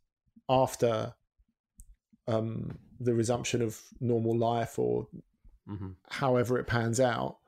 after 0.49 1.15
um, 2.27 2.79
the 3.01 3.15
resumption 3.15 3.63
of 3.63 3.81
normal 4.01 4.37
life 4.37 4.79
or 4.79 5.07
mm-hmm. 5.69 5.91
however 6.09 6.59
it 6.59 6.67
pans 6.67 7.01
out. 7.01 7.39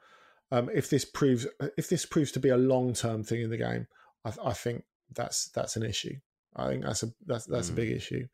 Um, 0.53 0.69
if 0.75 0.91
this 0.91 1.05
proves 1.05 1.47
if 1.77 1.89
this 1.89 2.05
proves 2.05 2.33
to 2.33 2.41
be 2.41 2.49
a 2.49 2.57
long 2.57 2.93
term 2.93 3.23
thing 3.23 3.43
in 3.43 3.51
the 3.51 3.57
game, 3.57 3.87
I, 4.25 4.33
I, 4.47 4.53
think 4.53 4.85
that's 5.15 5.49
that's 5.51 5.77
an 5.77 5.85
issue. 5.85 6.17
I 6.57 6.69
think 6.69 6.85
that's 6.85 7.05
a 7.05 7.13
that's 7.25 7.47
that's 7.47 7.69
mm. 7.69 7.73
a 7.73 7.77
big 7.77 7.93
issue. 7.93 8.27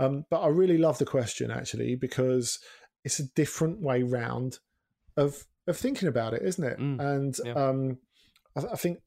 Um, 0.00 0.24
but 0.30 0.40
I 0.40 0.48
really 0.48 0.78
love 0.78 0.98
the 0.98 1.06
question 1.06 1.50
actually 1.52 1.94
because 1.94 2.58
it's 3.04 3.20
a 3.20 3.32
different 3.34 3.80
way 3.80 4.02
round 4.02 4.58
of 5.16 5.46
of 5.68 5.76
thinking 5.76 6.08
about 6.08 6.34
it, 6.34 6.42
isn't 6.42 6.64
it? 6.64 6.78
Mm, 6.80 7.00
and 7.00 7.36
yeah. 7.44 7.52
um, 7.52 7.98
I, 8.56 8.72
I 8.72 8.76
think 8.76 8.98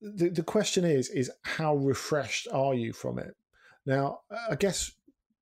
the 0.00 0.30
the 0.30 0.42
question 0.42 0.84
is 0.84 1.10
is 1.10 1.30
how 1.42 1.76
refreshed 1.76 2.48
are 2.52 2.74
you 2.74 2.94
from 2.94 3.18
it? 3.18 3.36
Now, 3.86 4.20
uh, 4.30 4.52
I 4.52 4.54
guess 4.56 4.92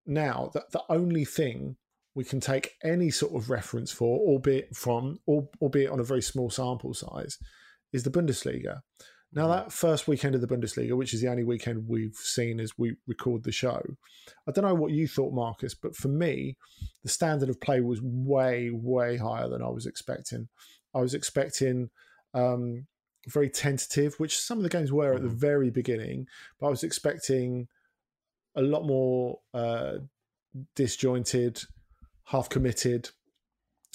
now 0.07 0.50
that 0.55 0.72
the 0.72 0.83
only 0.88 1.24
thing 1.24 1.76
we 2.14 2.24
can 2.24 2.40
take 2.40 2.72
any 2.83 3.11
sort 3.11 3.35
of 3.35 3.50
reference 3.50 3.90
for, 3.90 4.18
albeit 4.18 4.76
from, 4.76 5.18
albeit 5.26 5.90
on 5.90 6.00
a 6.00 6.05
very 6.05 6.22
small 6.22 6.50
sample 6.50 6.94
size, 6.94 7.38
is 7.92 8.02
the 8.02 8.11
Bundesliga. 8.11 8.81
Now, 9.33 9.46
mm. 9.46 9.55
that 9.55 9.72
first 9.72 10.07
weekend 10.07 10.35
of 10.35 10.40
the 10.40 10.46
Bundesliga, 10.46 10.96
which 10.96 11.14
is 11.14 11.22
the 11.22 11.28
only 11.28 11.44
weekend 11.44 11.88
we've 11.88 12.14
seen 12.14 12.61
as 12.61 12.76
we 12.76 12.96
record 13.07 13.44
the 13.44 13.52
show, 13.52 13.83
I 14.46 14.52
don't 14.52 14.64
know 14.64 14.74
what 14.74 14.92
you 14.92 15.09
thought, 15.09 15.33
Marcus, 15.33 15.74
but 15.74 15.96
for 15.96 16.09
me, 16.09 16.57
the 17.02 17.09
standard 17.09 17.48
of 17.48 17.61
play 17.61 17.81
was 17.81 18.00
way, 18.02 18.70
way 18.70 19.16
higher 19.16 19.48
than 19.48 19.62
I 19.62 19.68
was 19.68 19.87
expecting. 19.87 20.48
I 20.94 21.00
was 21.00 21.14
expecting 21.14 21.88
um, 22.35 22.87
very 23.26 23.48
tentative, 23.48 24.14
which 24.18 24.38
some 24.38 24.59
of 24.59 24.64
the 24.64 24.70
games 24.70 24.92
were 24.92 25.14
at 25.14 25.22
the 25.22 25.28
mm. 25.28 25.37
very 25.37 25.70
beginning, 25.70 26.26
but 26.61 26.66
I 26.66 26.70
was 26.70 26.85
expecting 26.85 27.68
a 28.55 28.62
lot 28.62 28.85
more 28.85 29.41
uh, 29.55 29.95
disjointed, 30.75 31.62
half 32.25 32.49
committed 32.49 33.11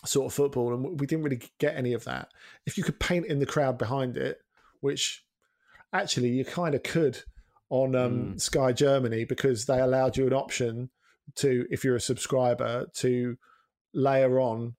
sort 0.05 0.27
of 0.27 0.33
football, 0.33 0.73
and 0.73 0.99
we 0.99 1.07
didn't 1.07 1.23
really 1.23 1.41
get 1.59 1.75
any 1.75 1.93
of 1.93 2.03
that. 2.05 2.29
If 2.65 2.77
you 2.77 2.83
could 2.83 2.99
paint 2.99 3.25
in 3.25 3.39
the 3.39 3.45
crowd 3.45 3.77
behind 3.77 4.17
it, 4.17 4.39
which 4.81 5.23
actually 5.93 6.29
you 6.29 6.45
kind 6.45 6.75
of 6.75 6.83
could 6.83 7.23
on 7.69 7.95
um, 7.95 8.13
mm. 8.13 8.41
Sky 8.41 8.71
Germany 8.71 9.25
because 9.25 9.65
they 9.65 9.79
allowed 9.79 10.17
you 10.17 10.27
an 10.27 10.33
option 10.33 10.89
to, 11.35 11.65
if 11.69 11.83
you're 11.83 11.95
a 11.95 12.01
subscriber, 12.01 12.85
to 12.95 13.37
layer 13.93 14.39
on 14.39 14.75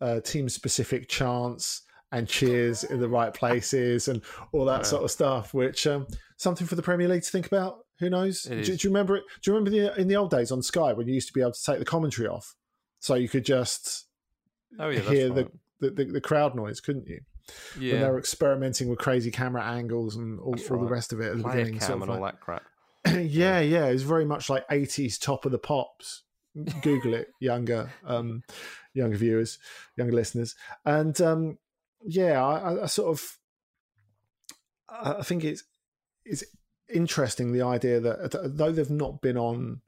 uh, 0.00 0.20
team 0.20 0.48
specific 0.48 1.08
chants 1.08 1.82
and 2.12 2.28
cheers 2.28 2.84
in 2.84 3.00
the 3.00 3.08
right 3.08 3.34
places 3.34 4.08
and 4.08 4.22
all 4.52 4.64
that 4.64 4.78
wow. 4.78 4.82
sort 4.82 5.04
of 5.04 5.10
stuff. 5.10 5.54
Which 5.54 5.86
um, 5.86 6.06
something 6.36 6.66
for 6.66 6.74
the 6.74 6.82
Premier 6.82 7.08
League 7.08 7.22
to 7.22 7.30
think 7.30 7.46
about. 7.46 7.85
Who 7.98 8.10
knows? 8.10 8.42
Do, 8.42 8.62
do, 8.62 8.72
you 8.72 8.90
remember 8.90 9.16
it? 9.16 9.24
Do 9.42 9.50
you 9.50 9.56
remember 9.56 9.70
the, 9.70 10.00
in 10.00 10.08
the 10.08 10.16
old 10.16 10.30
days 10.30 10.50
on 10.52 10.62
Sky 10.62 10.92
when 10.92 11.08
you 11.08 11.14
used 11.14 11.28
to 11.28 11.32
be 11.32 11.40
able 11.40 11.52
to 11.52 11.62
take 11.62 11.78
the 11.78 11.84
commentary 11.84 12.28
off, 12.28 12.54
so 12.98 13.14
you 13.14 13.28
could 13.28 13.44
just 13.44 14.06
oh, 14.78 14.88
yeah, 14.88 15.00
hear 15.00 15.28
the, 15.30 15.50
the, 15.80 15.90
the, 15.90 16.04
the 16.04 16.20
crowd 16.20 16.54
noise, 16.54 16.80
couldn't 16.80 17.06
you? 17.06 17.20
Yeah. 17.78 17.92
When 17.92 18.02
they 18.02 18.10
were 18.10 18.18
experimenting 18.18 18.88
with 18.88 18.98
crazy 18.98 19.30
camera 19.30 19.64
angles 19.64 20.16
and 20.16 20.38
all, 20.40 20.56
all 20.70 20.80
the 20.80 20.90
rest 20.90 21.12
of 21.12 21.20
it 21.20 21.30
at 21.30 21.36
the 21.38 21.42
Player 21.42 21.64
beginning. 21.64 21.80
Sort 21.80 21.96
of 21.96 22.02
and 22.02 22.10
all 22.10 22.22
that 22.22 22.40
crap. 22.40 22.64
yeah, 23.06 23.60
yeah, 23.60 23.86
it 23.86 23.92
was 23.92 24.02
very 24.02 24.24
much 24.24 24.50
like 24.50 24.64
eighties 24.70 25.18
top 25.18 25.46
of 25.46 25.52
the 25.52 25.58
pops. 25.58 26.22
Google 26.80 27.12
it, 27.12 27.28
younger, 27.40 27.92
um, 28.06 28.42
younger 28.94 29.16
viewers, 29.16 29.58
younger 29.96 30.14
listeners, 30.14 30.54
and 30.86 31.20
um, 31.20 31.58
yeah, 32.02 32.42
I, 32.42 32.84
I 32.84 32.86
sort 32.86 33.10
of, 33.10 33.38
I 34.88 35.22
think 35.22 35.44
it's 35.44 35.64
it's 36.24 36.44
interesting 36.92 37.52
the 37.52 37.62
idea 37.62 38.00
that 38.00 38.56
though 38.56 38.72
they've 38.72 38.90
not 38.90 39.20
been 39.20 39.36
on 39.36 39.80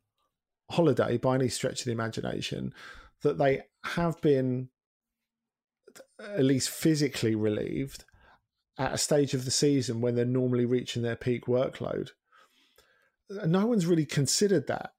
holiday 0.70 1.16
by 1.16 1.34
any 1.34 1.48
stretch 1.48 1.80
of 1.80 1.86
the 1.86 1.92
imagination, 1.92 2.72
that 3.22 3.38
they 3.38 3.62
have 3.84 4.20
been 4.20 4.68
at 6.20 6.44
least 6.44 6.70
physically 6.70 7.34
relieved 7.34 8.04
at 8.78 8.92
a 8.92 8.98
stage 8.98 9.34
of 9.34 9.44
the 9.44 9.50
season 9.50 10.00
when 10.00 10.14
they're 10.14 10.24
normally 10.24 10.64
reaching 10.64 11.02
their 11.02 11.16
peak 11.16 11.46
workload. 11.46 12.10
No 13.44 13.66
one's 13.66 13.86
really 13.86 14.06
considered 14.06 14.66
that 14.68 14.92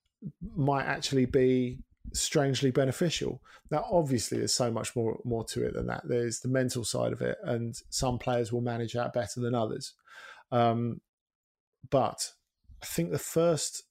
might 0.56 0.86
actually 0.86 1.26
be 1.26 1.80
strangely 2.14 2.72
beneficial. 2.72 3.42
Now, 3.72 3.86
obviously, 3.90 4.38
there's 4.40 4.54
so 4.54 4.72
much 4.72 4.96
more 4.96 5.20
more 5.24 5.46
to 5.46 5.66
it 5.66 5.74
than 5.74 5.88
that. 5.88 6.04
There's 6.08 6.40
the 6.40 6.50
mental 6.50 6.84
side 6.84 7.14
of 7.14 7.22
it, 7.22 7.38
and 7.44 7.76
some 7.90 8.20
players 8.20 8.52
will 8.52 8.62
manage 8.62 8.94
that 8.94 9.14
better 9.14 9.40
than 9.40 9.56
others. 9.56 9.94
Um, 10.52 11.02
but 11.90 12.32
I 12.82 12.86
think 12.86 13.12
the 13.12 13.20
first 13.20 13.84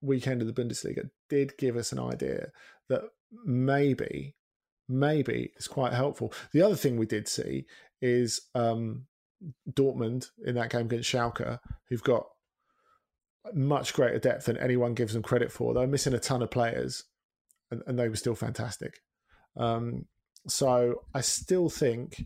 weekend 0.00 0.42
of 0.42 0.46
the 0.46 0.62
Bundesliga 0.62 1.10
did 1.28 1.56
give 1.58 1.76
us 1.76 1.92
an 1.92 1.98
idea 1.98 2.48
that 2.88 3.02
maybe, 3.44 4.36
maybe 4.88 5.52
it's 5.56 5.68
quite 5.68 5.92
helpful. 5.92 6.32
The 6.52 6.62
other 6.62 6.76
thing 6.76 6.96
we 6.96 7.06
did 7.06 7.28
see 7.28 7.64
is 8.02 8.40
um, 8.54 9.06
Dortmund 9.70 10.28
in 10.44 10.54
that 10.56 10.70
game 10.70 10.86
against 10.86 11.10
Schalke, 11.10 11.58
who've 11.88 12.02
got 12.02 12.26
much 13.52 13.94
greater 13.94 14.18
depth 14.18 14.46
than 14.46 14.56
anyone 14.58 14.94
gives 14.94 15.12
them 15.12 15.22
credit 15.22 15.52
for. 15.52 15.74
They're 15.74 15.86
missing 15.86 16.14
a 16.14 16.18
ton 16.18 16.42
of 16.42 16.50
players, 16.50 17.04
and, 17.70 17.82
and 17.86 17.98
they 17.98 18.08
were 18.08 18.16
still 18.16 18.34
fantastic. 18.34 19.00
Um, 19.56 20.06
so 20.46 21.02
I 21.14 21.20
still 21.20 21.68
think 21.68 22.22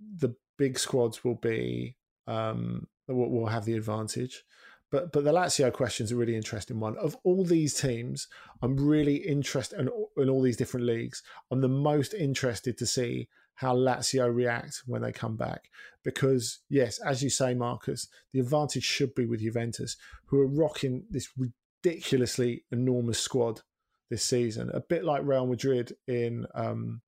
the 0.00 0.34
big 0.56 0.78
squads 0.78 1.24
will 1.24 1.34
be 1.34 1.96
um, 2.26 2.86
will, 3.12 3.30
will 3.30 3.46
have 3.46 3.64
the 3.64 3.74
advantage. 3.74 4.44
But 4.90 5.12
but 5.12 5.24
the 5.24 5.32
Lazio 5.32 5.72
question 5.72 6.04
is 6.04 6.12
a 6.12 6.16
really 6.16 6.36
interesting 6.36 6.80
one. 6.80 6.96
Of 6.96 7.16
all 7.22 7.44
these 7.44 7.74
teams, 7.74 8.26
I'm 8.60 8.76
really 8.76 9.16
interested 9.16 9.78
in, 9.78 9.88
in 10.16 10.28
all 10.28 10.42
these 10.42 10.56
different 10.56 10.86
leagues. 10.86 11.22
I'm 11.50 11.60
the 11.60 11.68
most 11.68 12.12
interested 12.12 12.76
to 12.78 12.86
see 12.86 13.28
how 13.60 13.76
Lazio 13.76 14.34
react 14.34 14.82
when 14.86 15.02
they 15.02 15.12
come 15.12 15.36
back. 15.36 15.68
Because, 16.02 16.60
yes, 16.70 16.98
as 17.00 17.22
you 17.22 17.28
say, 17.28 17.52
Marcus, 17.52 18.08
the 18.32 18.40
advantage 18.40 18.84
should 18.84 19.14
be 19.14 19.26
with 19.26 19.40
Juventus, 19.40 19.96
who 20.24 20.40
are 20.40 20.46
rocking 20.46 21.04
this 21.10 21.28
ridiculously 21.36 22.64
enormous 22.72 23.20
squad 23.20 23.60
this 24.08 24.24
season, 24.24 24.70
a 24.72 24.80
bit 24.80 25.04
like 25.04 25.22
Real 25.24 25.46
Madrid 25.46 25.94
in 26.08 26.46
um, 26.54 27.02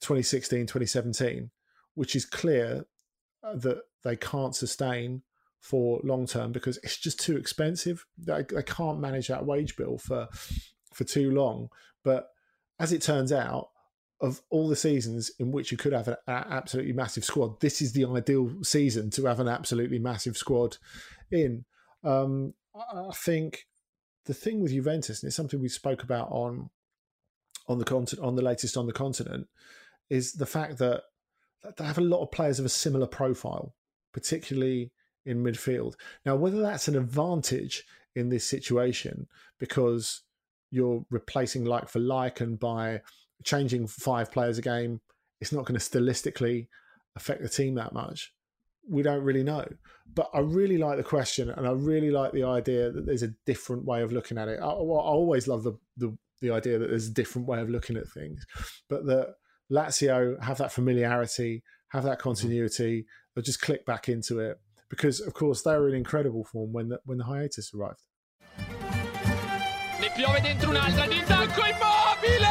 2016, 0.00 0.60
2017, 0.66 1.50
which 1.94 2.16
is 2.16 2.24
clear 2.24 2.86
uh, 3.44 3.56
that 3.56 3.82
they 4.06 4.16
can't 4.16 4.54
sustain 4.54 5.22
for 5.60 6.00
long 6.04 6.26
term 6.26 6.52
because 6.52 6.78
it's 6.84 6.96
just 6.96 7.18
too 7.18 7.36
expensive. 7.36 8.06
They, 8.16 8.44
they 8.48 8.62
can't 8.62 9.00
manage 9.00 9.28
that 9.28 9.44
wage 9.44 9.76
bill 9.76 9.98
for 9.98 10.28
for 10.94 11.04
too 11.04 11.30
long. 11.32 11.68
But 12.04 12.28
as 12.78 12.92
it 12.92 13.02
turns 13.02 13.32
out, 13.32 13.70
of 14.20 14.40
all 14.48 14.68
the 14.68 14.76
seasons 14.76 15.30
in 15.38 15.52
which 15.52 15.70
you 15.70 15.76
could 15.76 15.92
have 15.92 16.08
an 16.08 16.16
absolutely 16.26 16.92
massive 16.92 17.24
squad, 17.24 17.60
this 17.60 17.82
is 17.82 17.92
the 17.92 18.04
ideal 18.06 18.50
season 18.62 19.10
to 19.10 19.26
have 19.26 19.40
an 19.40 19.48
absolutely 19.48 19.98
massive 19.98 20.36
squad 20.36 20.76
in. 21.30 21.64
Um, 22.04 22.54
I 22.74 23.10
think 23.14 23.66
the 24.24 24.34
thing 24.34 24.62
with 24.62 24.72
Juventus, 24.72 25.22
and 25.22 25.28
it's 25.28 25.36
something 25.36 25.60
we 25.60 25.68
spoke 25.68 26.02
about 26.02 26.28
on 26.30 26.70
on 27.68 27.78
the 27.78 27.84
continent, 27.84 28.24
on 28.24 28.36
the 28.36 28.42
latest 28.42 28.76
on 28.76 28.86
the 28.86 28.92
continent, 28.92 29.48
is 30.08 30.34
the 30.34 30.46
fact 30.46 30.78
that 30.78 31.02
they 31.76 31.84
have 31.84 31.98
a 31.98 32.02
lot 32.02 32.22
of 32.22 32.30
players 32.30 32.58
of 32.58 32.64
a 32.64 32.70
similar 32.70 33.06
profile, 33.06 33.74
particularly 34.16 34.90
in 35.26 35.44
midfield. 35.44 35.92
Now, 36.24 36.36
whether 36.36 36.62
that's 36.62 36.88
an 36.88 36.96
advantage 36.96 37.84
in 38.14 38.30
this 38.30 38.46
situation 38.48 39.26
because 39.58 40.22
you're 40.70 41.04
replacing 41.10 41.66
like 41.66 41.86
for 41.86 41.98
like 41.98 42.40
and 42.40 42.58
by 42.58 43.02
changing 43.44 43.88
five 43.88 44.32
players 44.32 44.56
a 44.56 44.62
game, 44.62 45.02
it's 45.42 45.52
not 45.52 45.66
going 45.66 45.78
to 45.78 45.84
stylistically 45.90 46.68
affect 47.14 47.42
the 47.42 47.48
team 47.50 47.74
that 47.74 47.92
much. 47.92 48.32
We 48.88 49.02
don't 49.02 49.22
really 49.22 49.42
know. 49.42 49.68
But 50.14 50.30
I 50.32 50.38
really 50.38 50.78
like 50.78 50.96
the 50.96 51.04
question 51.04 51.50
and 51.50 51.66
I 51.66 51.72
really 51.72 52.10
like 52.10 52.32
the 52.32 52.44
idea 52.44 52.90
that 52.90 53.04
there's 53.04 53.22
a 53.22 53.34
different 53.44 53.84
way 53.84 54.00
of 54.00 54.12
looking 54.12 54.38
at 54.38 54.48
it. 54.48 54.60
I, 54.62 54.64
I 54.64 54.70
always 54.70 55.46
love 55.46 55.62
the, 55.62 55.74
the, 55.98 56.16
the 56.40 56.52
idea 56.52 56.78
that 56.78 56.88
there's 56.88 57.08
a 57.08 57.12
different 57.12 57.48
way 57.48 57.60
of 57.60 57.68
looking 57.68 57.98
at 57.98 58.08
things, 58.08 58.46
but 58.88 59.04
that 59.04 59.34
Lazio 59.70 60.42
have 60.42 60.56
that 60.56 60.72
familiarity, 60.72 61.62
have 61.88 62.04
that 62.04 62.18
continuity, 62.18 63.06
they'll 63.34 63.42
just 63.42 63.60
click 63.60 63.84
back 63.86 64.08
into 64.08 64.38
it 64.38 64.58
because, 64.88 65.20
of 65.20 65.34
course, 65.34 65.62
they 65.62 65.76
were 65.76 65.88
in 65.88 65.94
incredible 65.94 66.44
form 66.44 66.72
when 66.72 66.88
the, 66.88 67.00
when 67.04 67.18
the 67.18 67.24
hiatus 67.24 67.72
arrived. 67.74 68.00
Ne 70.00 70.10
piove 70.14 70.40
dentro 70.42 70.70
un'altra 70.70 71.06
di 71.06 71.16
immobile! 71.18 72.46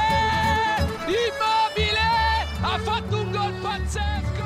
Immobile 1.08 1.98
ha 2.62 2.80
fatto 2.80 3.18
un 3.18 3.32
gol 3.32 3.52
pazzesco. 3.62 4.44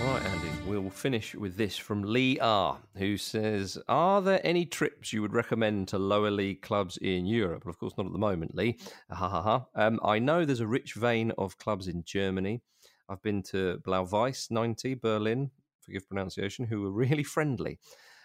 All 0.00 0.14
right, 0.14 0.24
Andy, 0.26 0.48
we'll 0.66 0.90
finish 0.90 1.34
with 1.34 1.56
this 1.56 1.76
from 1.76 2.02
Lee 2.02 2.38
R, 2.40 2.78
who 2.96 3.16
says, 3.16 3.78
Are 3.88 4.20
there 4.22 4.40
any 4.44 4.64
trips 4.64 5.12
you 5.12 5.22
would 5.22 5.32
recommend 5.32 5.88
to 5.88 5.98
lower 5.98 6.30
league 6.30 6.62
clubs 6.62 6.96
in 6.98 7.26
Europe? 7.26 7.64
Well, 7.64 7.70
of 7.70 7.78
course, 7.78 7.94
not 7.96 8.06
at 8.06 8.12
the 8.12 8.18
moment, 8.18 8.54
Lee. 8.54 8.78
Ha 9.10 9.28
ha 9.28 9.42
ha. 9.42 9.66
Um, 9.74 10.00
I 10.04 10.18
know 10.18 10.44
there's 10.44 10.60
a 10.60 10.66
rich 10.66 10.94
vein 10.94 11.32
of 11.38 11.58
clubs 11.58 11.88
in 11.88 12.04
Germany. 12.04 12.62
I've 13.08 13.22
been 13.22 13.42
to 13.44 13.78
Blau-Weiß 13.84 14.50
90, 14.50 14.94
Berlin, 14.94 15.50
forgive 15.80 16.08
pronunciation, 16.08 16.66
who 16.66 16.82
were 16.82 16.92
really 16.92 17.22
friendly. 17.34 17.78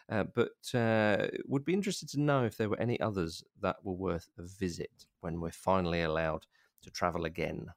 Uh, 0.10 0.26
but 0.36 0.78
uh, 0.78 1.28
would 1.46 1.63
be 1.63 1.74
interested 1.74 2.10
to 2.10 2.19
know 2.19 2.43
if 2.43 2.58
there 2.58 2.69
were 2.69 2.80
any 2.80 3.00
others 3.00 3.43
that 3.62 3.78
were 3.84 3.93
worth 3.93 4.30
a 4.38 4.43
visit 4.43 5.06
when 5.22 5.39
we're 5.39 5.50
finally 5.50 6.02
allowed 6.02 6.46
to 6.82 6.91
travel 6.91 7.24
again. 7.24 7.67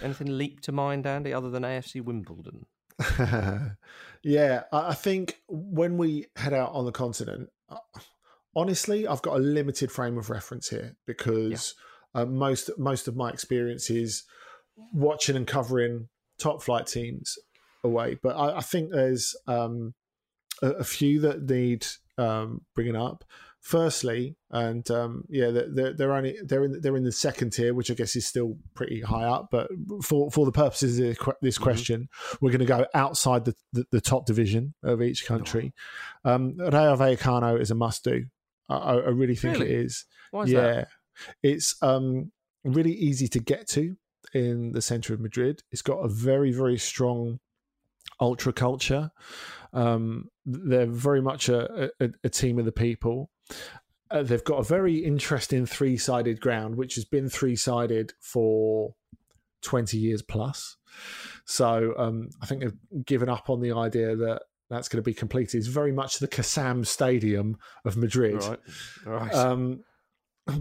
Anything 0.00 0.38
leap 0.38 0.60
to 0.60 0.72
mind, 0.72 1.06
Andy, 1.06 1.32
other 1.32 1.50
than 1.50 1.64
AFC 1.64 2.02
Wimbledon? 2.02 2.66
yeah, 4.22 4.62
I 4.72 4.94
think 4.94 5.40
when 5.48 5.98
we 5.98 6.26
head 6.36 6.52
out 6.52 6.72
on 6.72 6.84
the 6.84 6.92
continent, 6.92 7.50
uh, 7.68 7.78
honestly, 8.54 9.06
I've 9.06 9.22
got 9.22 9.36
a 9.36 9.42
limited 9.42 9.90
frame 9.90 10.18
of 10.18 10.30
reference 10.30 10.68
here 10.68 10.96
because 11.06 11.74
uh, 12.14 12.26
most 12.26 12.70
most 12.76 13.08
of 13.08 13.16
my 13.16 13.30
experiences 13.30 14.24
watching 14.92 15.36
and 15.36 15.46
covering 15.46 16.08
top 16.38 16.62
flight 16.62 16.86
teams 16.86 17.38
away. 17.84 18.18
But 18.22 18.36
I, 18.36 18.58
I 18.58 18.60
think 18.60 18.90
there's 18.90 19.36
um, 19.46 19.94
a, 20.62 20.70
a, 20.70 20.84
few 20.84 21.20
that 21.20 21.48
need 21.48 21.86
um, 22.16 22.62
bringing 22.74 22.96
up. 22.96 23.24
Firstly, 23.60 24.36
and 24.50 24.88
um, 24.90 25.24
yeah, 25.28 25.50
they're, 25.50 25.92
they're 25.92 26.14
only 26.14 26.36
they're 26.42 26.64
in 26.64 26.80
they're 26.80 26.96
in 26.96 27.02
the 27.02 27.12
second 27.12 27.50
tier, 27.50 27.74
which 27.74 27.90
I 27.90 27.94
guess 27.94 28.14
is 28.14 28.24
still 28.24 28.56
pretty 28.74 29.00
high 29.00 29.24
up. 29.24 29.48
But 29.50 29.68
for 30.02 30.30
for 30.30 30.46
the 30.46 30.52
purposes 30.52 30.98
of 31.00 31.18
this 31.42 31.56
mm-hmm. 31.56 31.62
question, 31.62 32.00
mm-hmm. 32.02 32.36
we're 32.40 32.52
going 32.52 32.60
to 32.60 32.66
go 32.66 32.86
outside 32.94 33.44
the, 33.44 33.54
the, 33.72 33.84
the, 33.90 34.00
top 34.00 34.26
division 34.26 34.74
of 34.84 35.02
each 35.02 35.26
country. 35.26 35.74
Um, 36.24 36.56
Rayo 36.56 36.96
Vallecano 36.96 37.60
is 37.60 37.72
a 37.72 37.74
must 37.74 38.04
do. 38.04 38.26
I, 38.68 38.76
I, 38.76 39.08
really 39.08 39.34
think 39.34 39.58
really? 39.58 39.72
it 39.72 39.80
is. 39.80 40.04
is 40.44 40.52
yeah, 40.52 40.60
that? 40.60 40.88
it's 41.42 41.74
um, 41.82 42.30
really 42.64 42.92
easy 42.92 43.26
to 43.28 43.40
get 43.40 43.66
to 43.70 43.96
in 44.34 44.72
the 44.72 44.82
center 44.82 45.14
of 45.14 45.20
Madrid. 45.20 45.62
It's 45.70 45.82
got 45.82 45.98
a 45.98 46.08
very 46.08 46.52
very 46.52 46.78
strong 46.78 47.40
ultra 48.20 48.52
culture. 48.52 49.10
Um, 49.72 50.30
they're 50.46 50.86
very 50.86 51.20
much 51.20 51.48
a, 51.48 51.90
a, 52.00 52.10
a, 52.24 52.28
team 52.28 52.58
of 52.58 52.64
the 52.64 52.72
people. 52.72 53.30
Uh, 54.10 54.22
they've 54.22 54.44
got 54.44 54.56
a 54.56 54.62
very 54.62 54.96
interesting 54.96 55.66
three 55.66 55.98
sided 55.98 56.40
ground, 56.40 56.76
which 56.76 56.94
has 56.94 57.04
been 57.04 57.28
three 57.28 57.54
sided 57.54 58.14
for 58.20 58.94
20 59.62 59.98
years 59.98 60.22
plus. 60.22 60.76
So 61.44 61.94
um, 61.98 62.30
I 62.40 62.46
think 62.46 62.62
they've 62.62 63.04
given 63.04 63.28
up 63.28 63.50
on 63.50 63.60
the 63.60 63.72
idea 63.72 64.16
that 64.16 64.42
that's 64.70 64.88
going 64.88 65.02
to 65.02 65.08
be 65.08 65.14
completed. 65.14 65.58
It's 65.58 65.66
very 65.66 65.92
much 65.92 66.18
the 66.18 66.28
Kassam 66.28 66.86
Stadium 66.86 67.58
of 67.84 67.96
Madrid. 67.96 68.42
Right. 68.42 68.58
right. 69.06 69.34
Um, 69.34 69.84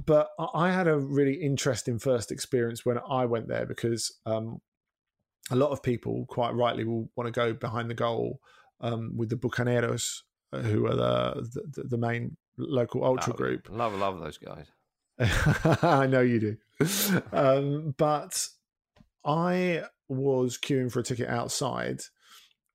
but 0.06 0.30
I 0.54 0.72
had 0.72 0.88
a 0.88 0.98
really 0.98 1.36
interesting 1.36 2.00
first 2.00 2.32
experience 2.32 2.86
when 2.86 3.00
I 3.10 3.26
went 3.26 3.48
there 3.48 3.66
because 3.66 4.14
um, 4.26 4.62
a 5.50 5.56
lot 5.56 5.72
of 5.72 5.82
people, 5.82 6.26
quite 6.28 6.54
rightly, 6.54 6.84
will 6.84 7.10
want 7.16 7.28
to 7.28 7.32
go 7.32 7.54
behind 7.54 7.90
the 7.90 7.96
goal 7.96 8.40
um, 8.82 9.16
with 9.16 9.30
the 9.30 9.38
Bukaneros, 9.38 10.22
uh, 10.52 10.60
who 10.60 10.86
are 10.88 10.96
the, 10.96 11.66
the, 11.74 11.84
the 11.84 11.98
main 11.98 12.36
local 12.58 13.04
ultra 13.04 13.32
love, 13.32 13.38
group. 13.38 13.68
Love, 13.72 13.94
love 13.94 14.20
those 14.20 14.38
guys. 14.38 14.68
I 15.84 16.06
know 16.08 16.22
you 16.22 16.40
do. 16.40 17.22
um, 17.32 17.96
but 17.98 18.48
I 19.26 19.84
was 20.10 20.58
queuing 20.58 20.92
for 20.92 21.00
a 21.00 21.04
ticket 21.04 21.30
outside, 21.30 22.02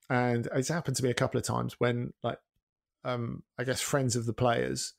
and 0.09 0.49
it's 0.55 0.69
happened 0.69 0.97
to 0.97 1.05
me 1.05 1.11
a 1.11 1.15
couple 1.15 1.39
of 1.39 1.45
times 1.45 1.75
when, 1.79 2.13
like, 2.23 2.39
um, 3.05 3.43
I 3.59 3.65
guess 3.65 3.81
friends 3.81 4.17
of 4.17 4.27
the 4.27 4.33
players 4.33 4.95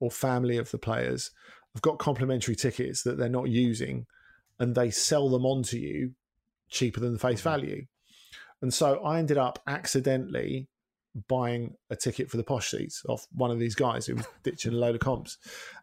or 0.00 0.10
family 0.10 0.56
of 0.56 0.70
the 0.70 0.78
players 0.78 1.30
have 1.78 1.82
got 1.82 1.98
complimentary 1.98 2.56
tickets 2.56 3.02
that 3.04 3.18
they're 3.18 3.28
not 3.28 3.48
using, 3.48 4.06
and 4.58 4.74
they 4.74 4.90
sell 4.90 5.28
them 5.28 5.46
on 5.46 5.62
to 5.62 5.78
you 5.78 6.12
cheaper 6.68 6.98
than 6.98 7.12
the 7.12 7.18
face 7.18 7.40
mm-hmm. 7.40 7.48
value. 7.48 7.86
And 8.60 8.74
so 8.74 8.98
I 9.04 9.20
ended 9.20 9.38
up 9.38 9.60
accidentally 9.68 10.66
buying 11.28 11.74
a 11.88 11.96
ticket 11.96 12.30
for 12.30 12.36
the 12.36 12.42
posh 12.44 12.70
seats 12.72 13.04
off 13.08 13.26
one 13.32 13.52
of 13.52 13.60
these 13.60 13.76
guys 13.76 14.06
who 14.06 14.16
was 14.16 14.26
ditching 14.42 14.72
a 14.72 14.76
load 14.76 14.96
of 14.96 15.00
comps. 15.00 15.38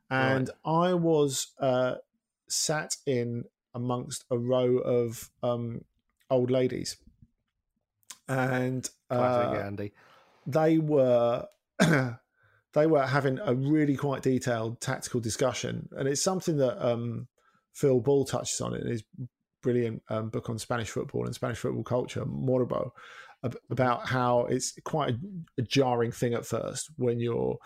And 0.09 0.49
right. 0.65 0.89
I 0.89 0.93
was 0.93 1.53
uh, 1.59 1.95
sat 2.49 2.97
in 3.05 3.45
amongst 3.73 4.25
a 4.29 4.37
row 4.37 4.77
of 4.79 5.31
um, 5.41 5.85
old 6.29 6.51
ladies. 6.51 6.97
And 8.27 8.87
uh, 9.09 9.61
Andy. 9.63 9.93
they 10.45 10.77
were 10.77 11.47
they 12.75 12.85
were 12.87 13.05
having 13.05 13.39
a 13.39 13.55
really 13.55 13.95
quite 13.95 14.21
detailed 14.21 14.81
tactical 14.81 15.21
discussion. 15.21 15.87
And 15.93 16.09
it's 16.09 16.21
something 16.21 16.57
that 16.57 16.85
um, 16.85 17.27
Phil 17.73 18.01
Ball 18.01 18.25
touches 18.25 18.59
on 18.59 18.75
in 18.75 18.85
his 18.85 19.03
brilliant 19.63 20.03
um, 20.09 20.29
book 20.29 20.49
on 20.49 20.59
Spanish 20.59 20.89
football 20.89 21.25
and 21.25 21.33
Spanish 21.33 21.57
football 21.57 21.83
culture, 21.83 22.25
Morbo, 22.25 22.91
about 23.69 24.07
how 24.07 24.41
it's 24.45 24.77
quite 24.83 25.11
a, 25.11 25.17
a, 25.57 25.61
jarring 25.61 26.11
thing 26.11 26.33
at 26.33 26.45
first 26.45 26.89
when 26.97 27.19
you're 27.19 27.57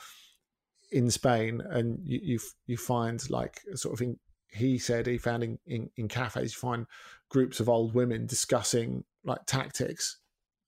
in 0.92 1.10
Spain 1.10 1.62
and 1.70 2.00
you 2.04 2.20
you, 2.22 2.40
you 2.68 2.78
find 2.78 3.28
like 3.30 3.62
sort 3.76 4.00
of 4.00 4.16
he 4.52 4.78
said 4.78 5.08
he 5.08 5.18
found 5.18 5.44
in, 5.44 5.60
in, 5.68 5.90
in 5.96 6.08
cafes 6.08 6.54
you 6.54 6.60
find 6.60 6.86
groups 7.30 7.60
of 7.60 7.70
old 7.70 7.94
women 7.94 8.26
discussing 8.26 9.04
like 9.24 9.46
tactics 9.46 10.18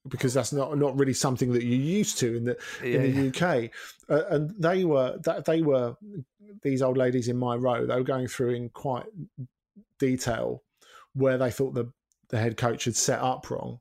because 0.08 0.34
that's 0.34 0.52
not 0.52 0.78
not 0.78 0.98
really 0.98 1.14
something 1.14 1.54
that 1.54 1.64
you're 1.64 1.80
used 1.80 2.18
to 2.20 2.36
in 2.36 2.46
the 2.46 2.58
yeah, 2.84 3.00
in 3.00 3.16
the 3.16 3.28
UK. 3.30 3.72
Uh, 4.10 4.26
and 4.30 4.52
they 4.58 4.84
were 4.84 5.18
that 5.24 5.46
they 5.46 5.62
were 5.62 5.96
these 6.64 6.82
old 6.82 6.98
ladies 6.98 7.28
in 7.28 7.38
my 7.38 7.56
row. 7.56 7.86
They 7.86 7.96
were 7.96 8.04
going 8.04 8.28
through 8.28 8.52
in 8.52 8.70
quite 8.70 9.06
detail 10.00 10.64
where 11.14 11.38
they 11.38 11.52
thought 11.52 11.74
the, 11.74 11.92
the 12.30 12.40
head 12.40 12.58
coach 12.58 12.86
had 12.86 12.96
set 12.96 13.20
up 13.20 13.50
wrong. 13.50 13.80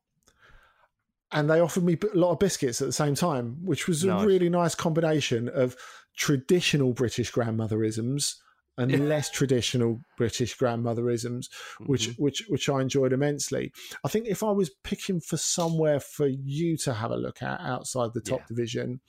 And 1.33 1.49
they 1.49 1.61
offered 1.61 1.85
me 1.85 1.97
a 2.13 2.17
lot 2.17 2.33
of 2.33 2.41
biscuits 2.41 2.81
at 2.83 2.89
the 2.89 2.93
same 2.93 3.15
time, 3.15 3.59
which 3.65 3.87
was 3.87 4.05
nice. 4.05 4.23
a 4.23 4.27
really 4.27 4.49
nice 4.49 4.75
combination 4.75 5.49
of 5.49 5.77
traditional 6.17 6.93
British 6.93 7.33
grandmotherisms 7.33 8.35
and 8.81 8.91
yeah. 8.91 8.99
less 8.99 9.31
traditional 9.31 10.01
British 10.17 10.57
grandmotherisms, 10.57 11.47
which 11.81 12.09
mm-hmm. 12.09 12.23
which 12.23 12.45
which 12.49 12.69
I 12.69 12.81
enjoyed 12.81 13.13
immensely. 13.13 13.73
I 14.05 14.09
think 14.09 14.27
if 14.27 14.43
I 14.43 14.51
was 14.51 14.71
picking 14.83 15.21
for 15.21 15.37
somewhere 15.37 16.01
for 16.01 16.27
you 16.27 16.77
to 16.79 16.95
have 16.95 17.11
a 17.11 17.17
look 17.17 17.43
at 17.43 17.61
outside 17.61 18.11
the 18.15 18.23
top 18.23 18.41
yeah. 18.41 18.47
division, 18.49 19.01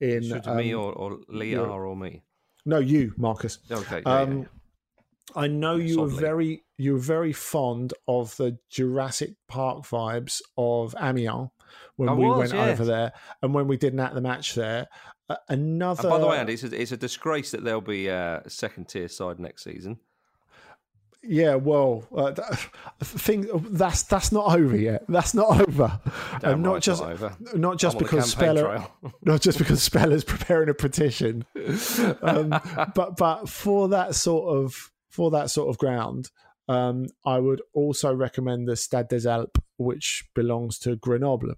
in 0.00 0.40
um, 0.44 0.56
me 0.56 0.74
or, 0.74 0.92
or 0.92 1.18
Leah 1.28 1.62
or 1.62 1.96
me, 1.96 2.24
no, 2.66 2.78
you, 2.78 3.14
Marcus. 3.16 3.58
Okay. 3.70 4.02
Um, 4.02 4.48
I 5.36 5.46
know 5.46 5.76
you 5.76 6.00
were 6.00 6.08
very 6.08 6.64
you 6.76 6.94
were 6.94 6.98
very 6.98 7.32
fond 7.32 7.94
of 8.08 8.36
the 8.36 8.58
Jurassic 8.68 9.34
Park 9.46 9.84
vibes 9.84 10.40
of 10.56 10.94
Amiens 11.00 11.50
when 11.96 12.08
I 12.08 12.14
we 12.14 12.26
was, 12.26 12.52
went 12.52 12.68
over 12.70 12.84
there 12.84 13.12
and 13.42 13.54
when 13.54 13.68
we 13.68 13.76
did 13.76 13.92
an 13.92 14.00
at 14.00 14.14
the 14.14 14.20
match 14.20 14.54
there. 14.54 14.88
Uh, 15.30 15.36
another. 15.48 16.02
And 16.02 16.10
by 16.10 16.18
the 16.18 16.26
way, 16.26 16.38
Andy, 16.38 16.54
it's 16.54 16.64
a, 16.64 16.80
it's 16.80 16.90
a 16.90 16.96
disgrace 16.96 17.52
that 17.52 17.62
there'll 17.62 17.80
be 17.80 18.08
a 18.08 18.42
second 18.48 18.88
tier 18.88 19.06
side 19.06 19.38
next 19.38 19.62
season. 19.62 20.00
Yeah, 21.22 21.54
well, 21.54 22.04
uh, 22.16 22.32
thing 23.00 23.46
that's 23.70 24.02
that's 24.02 24.32
not 24.32 24.56
over 24.58 24.76
yet. 24.76 25.04
That's 25.08 25.32
not 25.32 25.60
over. 25.60 26.00
Damn 26.40 26.62
not 26.62 26.72
right 26.72 26.82
just 26.82 27.02
not, 27.02 27.12
over. 27.12 27.36
not 27.54 27.78
just 27.78 27.98
because 27.98 28.32
Speller, 28.32 28.84
not 29.22 29.40
just 29.40 29.58
because 29.58 29.82
Speller's 29.82 30.24
preparing 30.24 30.68
a 30.68 30.74
petition, 30.74 31.44
um, 32.22 32.50
but 32.94 33.16
but 33.16 33.48
for 33.48 33.88
that 33.90 34.16
sort 34.16 34.56
of 34.56 34.90
for 35.10 35.30
that 35.30 35.50
sort 35.50 35.68
of 35.68 35.78
ground, 35.78 36.30
um, 36.68 37.06
I 37.24 37.38
would 37.38 37.62
also 37.72 38.12
recommend 38.12 38.66
the 38.66 38.74
Stade 38.74 39.08
des 39.08 39.28
Alpes, 39.28 39.60
which 39.76 40.24
belongs 40.34 40.78
to 40.80 40.96
Grenoble, 40.96 41.54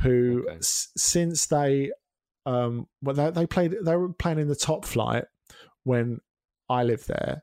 who 0.00 0.44
okay. 0.48 0.58
s- 0.58 0.92
since 0.96 1.44
they 1.46 1.90
um, 2.46 2.86
well 3.02 3.14
they, 3.14 3.30
they, 3.30 3.46
played 3.46 3.74
they 3.82 3.96
were 3.96 4.12
playing 4.12 4.38
in 4.38 4.48
the 4.48 4.56
top 4.56 4.84
flight 4.84 5.24
when 5.84 6.20
I 6.68 6.84
lived 6.84 7.08
there. 7.08 7.42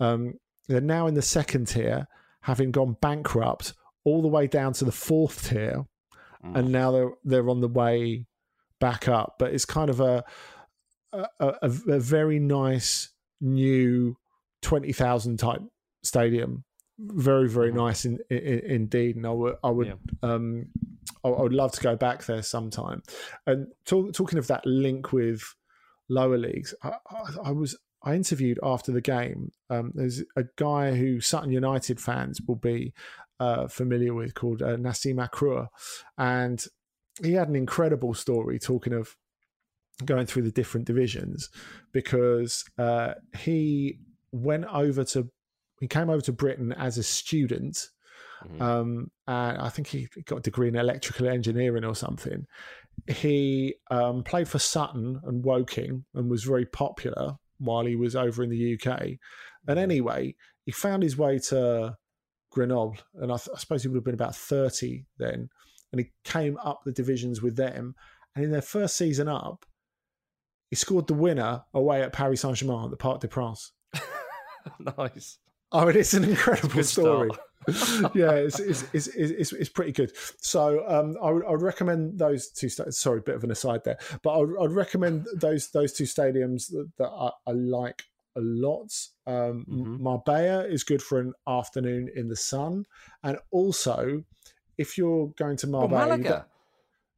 Um, 0.00 0.34
they're 0.68 0.80
now 0.80 1.06
in 1.06 1.14
the 1.14 1.22
second 1.22 1.68
tier, 1.68 2.06
having 2.40 2.70
gone 2.70 2.96
bankrupt 3.00 3.74
all 4.04 4.22
the 4.22 4.28
way 4.28 4.46
down 4.46 4.72
to 4.74 4.84
the 4.84 4.92
fourth 4.92 5.48
tier, 5.48 5.84
mm. 6.44 6.56
and 6.56 6.70
now 6.70 6.90
they're 6.90 7.12
they're 7.24 7.48
on 7.48 7.60
the 7.60 7.68
way 7.68 8.26
back 8.80 9.08
up. 9.08 9.36
But 9.38 9.52
it's 9.52 9.64
kind 9.64 9.90
of 9.90 10.00
a 10.00 10.24
a, 11.12 11.26
a, 11.40 11.70
a 11.88 12.00
very 12.00 12.38
nice 12.38 13.10
new 13.40 14.16
twenty 14.62 14.92
thousand 14.92 15.38
type 15.38 15.62
stadium. 16.02 16.64
Very 16.98 17.48
very 17.48 17.68
mm-hmm. 17.68 17.78
nice 17.78 18.04
in, 18.04 18.18
in, 18.30 18.60
indeed, 18.60 19.16
and 19.16 19.26
I 19.26 19.30
would 19.30 19.56
I 19.62 19.70
would 19.70 19.86
yeah. 19.86 19.94
um 20.22 20.66
I, 21.24 21.28
I, 21.28 21.42
would 21.42 21.52
love 21.52 21.72
to 21.72 21.80
go 21.80 21.96
back 21.96 22.24
there 22.24 22.42
sometime. 22.42 23.02
And 23.46 23.68
talk, 23.84 24.12
talking 24.12 24.38
of 24.38 24.46
that 24.48 24.64
link 24.66 25.12
with 25.12 25.42
lower 26.08 26.38
leagues, 26.38 26.74
I, 26.82 26.92
I, 27.44 27.50
was 27.52 27.76
I 28.02 28.14
interviewed 28.14 28.58
after 28.62 28.92
the 28.92 29.00
game. 29.00 29.50
Um, 29.70 29.92
there's 29.94 30.22
a 30.36 30.44
guy 30.56 30.94
who 30.94 31.20
Sutton 31.20 31.50
United 31.50 32.00
fans 32.00 32.40
will 32.46 32.56
be 32.56 32.92
uh, 33.40 33.68
familiar 33.68 34.14
with 34.14 34.34
called 34.34 34.62
uh, 34.62 34.76
Nassim 34.76 35.16
Akrour, 35.16 35.68
and 36.16 36.64
he 37.22 37.32
had 37.32 37.48
an 37.48 37.56
incredible 37.56 38.14
story 38.14 38.58
talking 38.58 38.92
of 38.92 39.16
going 40.04 40.26
through 40.26 40.42
the 40.42 40.52
different 40.52 40.86
divisions 40.86 41.48
because 41.92 42.64
uh, 42.78 43.14
he 43.38 43.98
went 44.32 44.66
over 44.66 45.04
to 45.04 45.30
he 45.80 45.88
came 45.88 46.08
over 46.08 46.22
to 46.22 46.32
Britain 46.32 46.72
as 46.72 46.96
a 46.96 47.02
student. 47.02 47.88
Mm-hmm. 48.44 48.62
Um, 48.62 49.10
and 49.26 49.58
I 49.58 49.68
think 49.68 49.88
he 49.88 50.08
got 50.24 50.38
a 50.38 50.42
degree 50.42 50.68
in 50.68 50.76
electrical 50.76 51.28
engineering 51.28 51.84
or 51.84 51.94
something. 51.94 52.46
He 53.06 53.74
um, 53.90 54.22
played 54.22 54.48
for 54.48 54.58
Sutton 54.58 55.20
and 55.24 55.44
Woking 55.44 56.04
and 56.14 56.30
was 56.30 56.44
very 56.44 56.66
popular 56.66 57.36
while 57.58 57.84
he 57.84 57.96
was 57.96 58.16
over 58.16 58.42
in 58.42 58.50
the 58.50 58.74
UK. 58.74 59.00
And 59.00 59.18
mm-hmm. 59.68 59.78
anyway, 59.78 60.34
he 60.64 60.72
found 60.72 61.02
his 61.02 61.16
way 61.16 61.38
to 61.50 61.96
Grenoble, 62.50 62.96
and 63.14 63.32
I, 63.32 63.36
th- 63.36 63.54
I 63.54 63.58
suppose 63.58 63.82
he 63.82 63.88
would 63.88 63.96
have 63.96 64.04
been 64.04 64.14
about 64.14 64.34
30 64.34 65.04
then. 65.18 65.48
And 65.92 66.00
he 66.00 66.10
came 66.24 66.58
up 66.58 66.80
the 66.84 66.92
divisions 66.92 67.40
with 67.40 67.56
them. 67.56 67.94
And 68.34 68.44
in 68.44 68.50
their 68.50 68.62
first 68.62 68.96
season 68.96 69.28
up, 69.28 69.64
he 70.70 70.76
scored 70.76 71.06
the 71.06 71.14
winner 71.14 71.62
away 71.72 72.02
at 72.02 72.12
Paris 72.12 72.40
Saint 72.40 72.56
Germain 72.56 72.84
at 72.84 72.90
the 72.90 72.96
Parc 72.96 73.20
des 73.20 73.28
Princes. 73.28 73.72
nice. 74.98 75.38
Oh, 75.72 75.88
it 75.88 75.96
is 75.96 76.14
an 76.14 76.24
incredible 76.24 76.82
story. 76.84 77.30
yeah, 78.14 78.32
it's 78.32 78.60
it's, 78.60 78.84
it's 78.92 79.08
it's, 79.08 79.52
it's, 79.52 79.68
pretty 79.68 79.90
good. 79.90 80.12
So 80.40 80.84
um, 80.86 81.16
I, 81.20 81.30
would, 81.30 81.44
I 81.44 81.50
would 81.50 81.62
recommend 81.62 82.18
those 82.18 82.48
two. 82.50 82.68
Sta- 82.68 82.90
Sorry, 82.90 83.20
bit 83.20 83.34
of 83.34 83.42
an 83.42 83.50
aside 83.50 83.82
there, 83.84 83.98
but 84.22 84.30
I 84.30 84.36
would, 84.38 84.56
I'd 84.62 84.72
recommend 84.72 85.26
those 85.34 85.70
those 85.70 85.92
two 85.92 86.04
stadiums 86.04 86.70
that, 86.70 86.88
that 86.98 87.08
I, 87.08 87.30
I 87.48 87.52
like 87.52 88.04
a 88.36 88.40
lot. 88.40 88.92
Um, 89.26 89.66
mm-hmm. 89.68 90.02
Marbella 90.02 90.64
is 90.64 90.84
good 90.84 91.02
for 91.02 91.18
an 91.18 91.32
afternoon 91.48 92.08
in 92.14 92.28
the 92.28 92.36
sun, 92.36 92.84
and 93.24 93.38
also 93.50 94.22
if 94.78 94.96
you're 94.96 95.28
going 95.36 95.56
to 95.56 95.66
Marbella, 95.66 96.02
oh, 96.02 96.16
Malaga. 96.16 96.46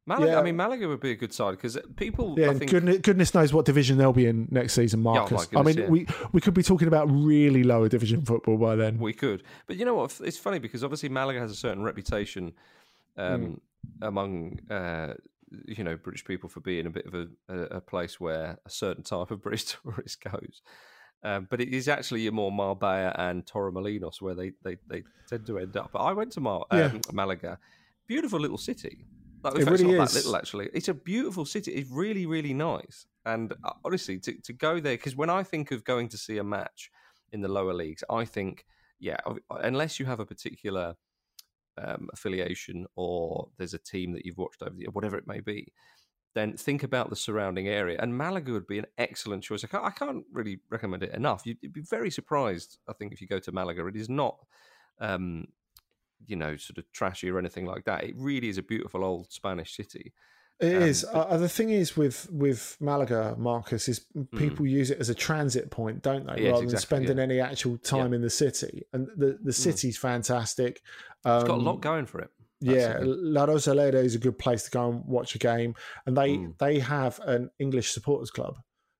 Malaga, 0.05 0.31
yeah. 0.31 0.39
I 0.39 0.43
mean, 0.43 0.55
Malaga 0.55 0.87
would 0.87 0.99
be 0.99 1.11
a 1.11 1.15
good 1.15 1.33
side 1.33 1.51
because 1.51 1.77
people. 1.95 2.35
Yeah, 2.37 2.53
think... 2.53 2.71
goodness, 2.71 2.97
goodness, 2.99 3.33
knows 3.33 3.53
what 3.53 3.65
division 3.65 3.97
they'll 3.97 4.13
be 4.13 4.25
in 4.25 4.47
next 4.49 4.73
season, 4.73 5.01
Marcus. 5.01 5.41
Oh 5.41 5.45
goodness, 5.45 5.59
I 5.59 5.61
mean, 5.61 5.77
yeah. 5.77 5.89
we 5.89 6.07
we 6.31 6.41
could 6.41 6.53
be 6.55 6.63
talking 6.63 6.87
about 6.87 7.07
really 7.11 7.63
lower 7.63 7.87
division 7.89 8.23
football 8.23 8.57
by 8.57 8.75
then. 8.75 8.97
We 8.97 9.13
could, 9.13 9.43
but 9.67 9.77
you 9.77 9.85
know 9.85 9.93
what? 9.93 10.19
It's 10.23 10.37
funny 10.37 10.57
because 10.57 10.83
obviously 10.83 11.09
Malaga 11.09 11.39
has 11.39 11.51
a 11.51 11.55
certain 11.55 11.83
reputation 11.83 12.53
um, 13.17 13.41
mm. 13.41 13.59
among 14.01 14.59
uh, 14.71 15.13
you 15.65 15.83
know 15.83 15.95
British 15.95 16.25
people 16.25 16.49
for 16.49 16.59
being 16.61 16.85
a 16.85 16.89
bit 16.89 17.05
of 17.05 17.13
a, 17.13 17.53
a, 17.75 17.81
place 17.81 18.19
where 18.19 18.59
a 18.65 18.69
certain 18.69 19.03
type 19.03 19.31
of 19.31 19.41
British 19.41 19.65
tourist 19.83 20.23
goes. 20.23 20.61
Um, 21.23 21.47
but 21.49 21.59
it 21.59 21.69
is 21.69 21.87
actually 21.87 22.29
more 22.29 22.51
Marbella 22.51 23.13
and 23.17 23.45
Torremolinos 23.45 24.21
where 24.21 24.35
they, 24.35 24.53
they, 24.63 24.77
they 24.87 25.03
tend 25.27 25.45
to 25.47 25.59
end 25.59 25.75
up. 25.75 25.91
But 25.91 25.99
I 25.99 26.13
went 26.13 26.31
to 26.33 26.39
Mar- 26.39 26.65
um, 26.71 27.01
Malaga, 27.11 27.59
beautiful 28.07 28.39
little 28.39 28.57
city. 28.57 29.05
Like, 29.41 29.55
it 29.55 29.69
really 29.69 29.93
is. 29.93 30.15
little, 30.15 30.35
actually. 30.35 30.69
It's 30.73 30.89
a 30.89 30.93
beautiful 30.93 31.45
city. 31.45 31.71
It's 31.71 31.89
really, 31.89 32.25
really 32.25 32.53
nice. 32.53 33.05
And 33.25 33.53
uh, 33.63 33.73
honestly, 33.85 34.19
to, 34.19 34.33
to 34.43 34.53
go 34.53 34.79
there, 34.79 34.95
because 34.95 35.15
when 35.15 35.29
I 35.29 35.43
think 35.43 35.71
of 35.71 35.83
going 35.83 36.09
to 36.09 36.17
see 36.17 36.37
a 36.37 36.43
match 36.43 36.91
in 37.31 37.41
the 37.41 37.47
lower 37.47 37.73
leagues, 37.73 38.03
I 38.09 38.25
think, 38.25 38.65
yeah, 38.99 39.17
unless 39.49 39.99
you 39.99 40.05
have 40.07 40.19
a 40.19 40.25
particular 40.25 40.95
um, 41.77 42.09
affiliation 42.11 42.85
or 42.95 43.49
there's 43.57 43.73
a 43.73 43.79
team 43.79 44.11
that 44.13 44.25
you've 44.25 44.37
watched 44.37 44.61
over 44.61 44.75
the 44.75 44.87
whatever 44.91 45.17
it 45.17 45.27
may 45.27 45.39
be, 45.39 45.71
then 46.35 46.55
think 46.57 46.83
about 46.83 47.09
the 47.09 47.15
surrounding 47.15 47.67
area. 47.67 47.97
And 47.99 48.17
Malaga 48.17 48.51
would 48.51 48.67
be 48.67 48.79
an 48.79 48.85
excellent 48.97 49.43
choice. 49.43 49.63
I 49.63 49.67
can't, 49.67 49.85
I 49.85 49.91
can't 49.91 50.23
really 50.31 50.59
recommend 50.69 51.03
it 51.03 51.13
enough. 51.13 51.45
You'd, 51.45 51.57
you'd, 51.61 51.73
be 51.73 51.81
very 51.81 52.11
surprised, 52.11 52.77
I 52.87 52.93
think, 52.93 53.13
if 53.13 53.21
you 53.21 53.27
go 53.27 53.39
to 53.39 53.51
Malaga. 53.51 53.85
It 53.87 53.95
is 53.95 54.09
not 54.09 54.37
um, 54.99 55.47
you 56.25 56.35
know, 56.35 56.57
sort 56.57 56.77
of 56.77 56.91
trashy 56.91 57.29
or 57.29 57.39
anything 57.39 57.65
like 57.65 57.85
that. 57.85 58.03
It 58.03 58.15
really 58.17 58.49
is 58.49 58.57
a 58.57 58.63
beautiful 58.63 59.03
old 59.03 59.31
Spanish 59.31 59.75
city. 59.75 60.13
It 60.59 60.75
um, 60.75 60.83
is. 60.83 61.05
Uh, 61.05 61.37
the 61.37 61.49
thing 61.49 61.69
is 61.69 61.95
with 61.95 62.29
with 62.31 62.75
Malaga, 62.79 63.35
Marcus, 63.37 63.87
is 63.87 64.05
people 64.35 64.65
mm. 64.65 64.71
use 64.71 64.91
it 64.91 64.99
as 64.99 65.09
a 65.09 65.15
transit 65.15 65.71
point, 65.71 66.01
don't 66.01 66.27
they? 66.27 66.43
Yes, 66.43 66.51
Rather 66.51 66.67
than 66.67 66.77
spending 66.77 67.17
yeah. 67.17 67.23
any 67.23 67.39
actual 67.39 67.77
time 67.77 68.11
yeah. 68.11 68.17
in 68.17 68.21
the 68.21 68.29
city. 68.29 68.83
And 68.91 69.07
the 69.15 69.37
the 69.41 69.51
mm. 69.51 69.53
city's 69.53 69.97
mm. 69.97 70.01
fantastic. 70.01 70.81
Um, 71.23 71.39
it's 71.39 71.47
got 71.47 71.57
a 71.57 71.61
lot 71.61 71.75
um, 71.75 71.79
going 71.79 72.05
for 72.05 72.19
it. 72.19 72.29
Yeah, 72.61 72.97
La 73.01 73.45
Rosaleda 73.45 74.03
is 74.03 74.15
a 74.15 74.19
good 74.19 74.37
place 74.37 74.63
to 74.63 74.71
go 74.71 74.89
and 74.89 75.05
watch 75.05 75.33
a 75.33 75.37
game, 75.37 75.75
and 76.05 76.17
they 76.17 76.31
mm. 76.31 76.57
they 76.57 76.79
have 76.79 77.21
an 77.21 77.51
English 77.57 77.91
supporters 77.91 78.31
club 78.31 78.55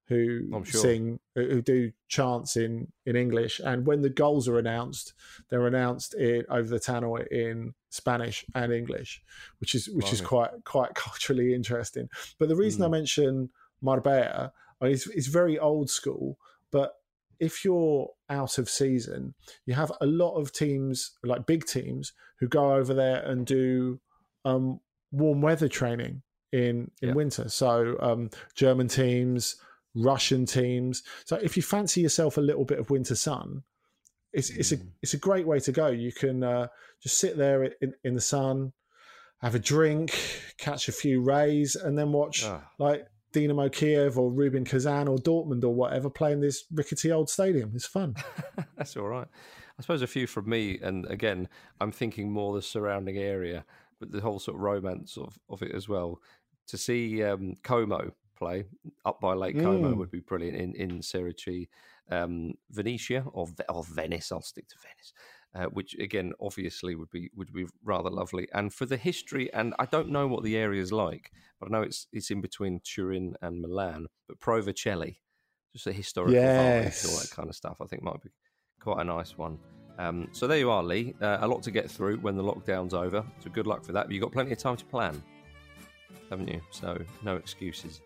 who 0.10 0.64
sure. 0.66 0.82
sing 0.82 1.20
who 1.36 1.62
do 1.62 1.92
chants 2.08 2.58
in 2.58 2.92
in 3.06 3.16
English. 3.16 3.62
And 3.64 3.86
when 3.86 4.02
the 4.02 4.10
goals 4.10 4.48
are 4.48 4.58
announced 4.58 5.14
they're 5.50 5.68
announced 5.68 6.16
in 6.16 6.44
over 6.50 6.68
the 6.68 6.80
tannoy 6.80 7.28
in 7.32 7.74
Spanish 7.90 8.44
and 8.56 8.74
English 8.74 9.22
which 9.60 9.76
is 9.76 9.88
which 9.90 10.12
is 10.12 10.20
quite 10.20 10.52
quite 10.66 10.94
culturally 10.96 11.54
interesting. 11.54 12.10
But 12.40 12.50
the 12.50 12.56
reason 12.56 12.82
mm. 12.82 12.86
I 12.86 12.90
mention 12.90 13.50
Marbella 13.82 14.52
I 14.82 14.86
mean, 14.86 14.94
it's, 14.94 15.08
it's 15.08 15.28
very 15.28 15.60
old 15.60 15.90
school 15.90 16.38
but 16.72 16.96
if 17.40 17.64
you're 17.64 18.10
out 18.30 18.58
of 18.58 18.68
season 18.68 19.36
you 19.66 19.76
have 19.76 19.92
a 20.02 20.06
lot 20.06 20.36
of 20.36 20.52
teams 20.52 21.12
like 21.24 21.46
big 21.46 21.66
teams 21.66 22.14
who 22.40 22.48
go 22.48 22.74
over 22.74 22.94
there 22.94 23.22
and 23.22 23.46
do 23.46 24.00
um, 24.44 24.80
warm 25.12 25.42
weather 25.42 25.68
training 25.68 26.24
in 26.52 26.90
in 27.02 27.14
winter. 27.16 27.50
So 27.50 27.96
um, 28.00 28.30
German 28.56 28.88
teams 28.88 29.58
Russian 29.96 30.46
teams. 30.46 31.04
So 31.26 31.38
if 31.38 31.58
you 31.58 31.64
fancy 31.64 32.02
yourself 32.02 32.38
a 32.38 32.42
little 32.42 32.66
bit 32.66 32.80
of 32.80 32.90
winter 32.90 33.16
sun, 33.16 33.64
it's 34.34 34.50
it's 34.50 34.72
a 34.72 34.78
mm. 34.78 34.88
it's 35.02 35.14
a 35.14 35.18
great 35.18 35.48
way 35.48 35.60
to 35.60 35.72
go. 35.72 35.88
You 35.88 36.12
can 36.12 36.44
uh, 36.44 36.68
just 37.02 37.18
sit 37.18 37.38
there 37.38 37.64
in, 37.64 37.94
in 38.04 38.14
the 38.14 38.22
sun, 38.22 38.74
have 39.42 39.56
a 39.56 39.60
drink, 39.60 40.14
catch 40.58 40.88
a 40.88 40.92
few 40.92 41.22
rays, 41.22 41.76
and 41.76 41.98
then 41.98 42.12
watch 42.12 42.46
oh. 42.46 42.62
like 42.78 43.08
Dynamo 43.32 43.70
Kiev 43.70 44.18
or 44.18 44.32
Rubin 44.32 44.66
Kazan 44.66 45.08
or 45.08 45.18
Dortmund 45.18 45.64
or 45.64 45.74
whatever 45.74 46.10
play 46.10 46.32
in 46.32 46.42
this 46.42 46.66
rickety 46.72 47.12
old 47.12 47.30
stadium. 47.30 47.72
It's 47.76 47.86
fun. 47.86 48.16
That's 48.78 48.98
all 48.98 49.08
right. 49.08 49.28
I 49.78 49.82
suppose 49.82 50.02
a 50.02 50.08
few 50.08 50.28
from 50.28 50.50
me, 50.50 50.78
and 50.82 51.06
again, 51.06 51.48
I'm 51.80 51.92
thinking 51.92 52.32
more 52.32 52.54
the 52.54 52.62
surrounding 52.62 53.18
area, 53.18 53.64
but 54.00 54.12
the 54.12 54.20
whole 54.20 54.40
sort 54.40 54.56
of 54.56 54.62
romance 54.62 55.18
of, 55.18 55.40
of 55.50 55.62
it 55.62 55.72
as 55.74 55.88
well. 55.88 56.20
To 56.68 56.78
see 56.78 57.24
um, 57.24 57.56
Como 57.64 58.12
play 58.40 58.66
up 59.06 59.20
by 59.20 59.34
Lake 59.34 59.60
Como 59.60 59.94
mm. 59.94 59.98
would 59.98 60.12
be 60.12 60.22
brilliant 60.22 60.58
in 60.58 60.74
in 60.76 61.02
Serie 61.02 61.70
um, 62.12 62.54
Venezia 62.72 63.24
or 63.34 63.48
or 63.68 63.84
Venice. 63.84 64.32
I'll 64.32 64.42
stick 64.42 64.68
to 64.70 64.76
Venice. 64.82 65.14
Uh, 65.56 65.66
which 65.66 65.96
again, 65.96 66.32
obviously, 66.40 66.94
would 66.94 67.10
be 67.10 67.32
would 67.36 67.52
be 67.52 67.66
rather 67.84 68.12
lovely. 68.12 68.48
And 68.54 68.72
for 68.72 68.86
the 68.86 68.98
history, 68.98 69.52
and 69.52 69.74
I 69.80 69.86
don't 69.86 70.10
know 70.10 70.28
what 70.28 70.44
the 70.44 70.56
area 70.56 70.80
is 70.80 70.92
like, 70.92 71.32
but 71.60 71.68
I 71.68 71.72
know 71.72 71.82
it's 71.82 72.06
it's 72.14 72.30
in 72.30 72.40
between 72.40 72.82
Turin 72.82 73.36
and 73.42 73.60
Milan. 73.60 74.06
But 74.28 74.40
Pro 74.40 74.62
Vercelli, 74.62 75.18
just 75.74 75.88
a 75.88 75.92
historical 75.92 76.36
yes. 76.36 77.04
all 77.04 77.20
that 77.20 77.32
kind 77.32 77.50
of 77.50 77.56
stuff, 77.56 77.78
I 77.82 77.86
think 77.86 78.04
might 78.04 78.22
be 78.22 78.30
quite 78.80 79.02
a 79.02 79.04
nice 79.04 79.40
one. 79.40 79.58
Um, 79.98 80.30
so 80.34 80.46
there 80.46 80.60
you 80.60 80.70
are, 80.70 80.84
Lee. 80.84 81.16
Uh, 81.20 81.40
a 81.42 81.48
lot 81.48 81.64
to 81.64 81.72
get 81.72 81.90
through 81.90 82.18
when 82.18 82.38
the 82.38 82.44
lockdown's 82.44 82.94
over. 82.94 83.26
So 83.40 83.50
good 83.50 83.66
luck 83.66 83.84
for 83.84 83.92
that. 83.92 84.06
But 84.06 84.14
you've 84.14 84.22
got 84.22 84.32
plenty 84.32 84.52
of 84.52 84.60
time 84.60 84.78
to 84.78 84.86
plan, 84.86 85.22
haven't 86.30 86.48
you? 86.48 86.62
So 86.70 86.96
no 87.24 87.38
excuses 87.38 88.02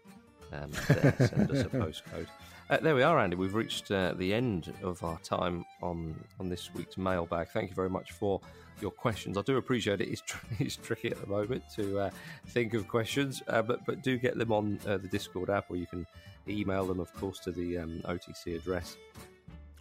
um, 0.53 0.71
send 0.73 1.51
us 1.51 1.61
a 1.61 1.69
postcode. 1.69 2.27
Uh, 2.69 2.77
there 2.77 2.95
we 2.95 3.03
are, 3.03 3.19
Andy. 3.19 3.35
We've 3.35 3.53
reached 3.53 3.91
uh, 3.91 4.13
the 4.13 4.33
end 4.33 4.73
of 4.81 5.03
our 5.03 5.19
time 5.19 5.65
on 5.81 6.15
on 6.39 6.49
this 6.49 6.73
week's 6.73 6.97
mailbag. 6.97 7.49
Thank 7.49 7.69
you 7.69 7.75
very 7.75 7.89
much 7.89 8.13
for 8.13 8.39
your 8.81 8.91
questions. 8.91 9.37
I 9.37 9.41
do 9.41 9.57
appreciate 9.57 10.01
it. 10.01 10.07
It's, 10.09 10.21
tr- 10.21 10.45
it's 10.59 10.75
tricky 10.75 11.09
at 11.09 11.19
the 11.19 11.27
moment 11.27 11.63
to 11.75 11.99
uh, 11.99 12.09
think 12.47 12.73
of 12.73 12.87
questions, 12.87 13.43
uh, 13.47 13.61
but 13.61 13.85
but 13.85 14.01
do 14.01 14.17
get 14.17 14.37
them 14.37 14.51
on 14.51 14.79
uh, 14.87 14.97
the 14.97 15.07
Discord 15.07 15.49
app, 15.49 15.69
or 15.69 15.75
you 15.75 15.87
can 15.87 16.07
email 16.47 16.85
them, 16.85 16.99
of 16.99 17.13
course, 17.13 17.39
to 17.39 17.51
the 17.51 17.79
um, 17.79 18.01
OTC 18.05 18.55
address. 18.55 18.97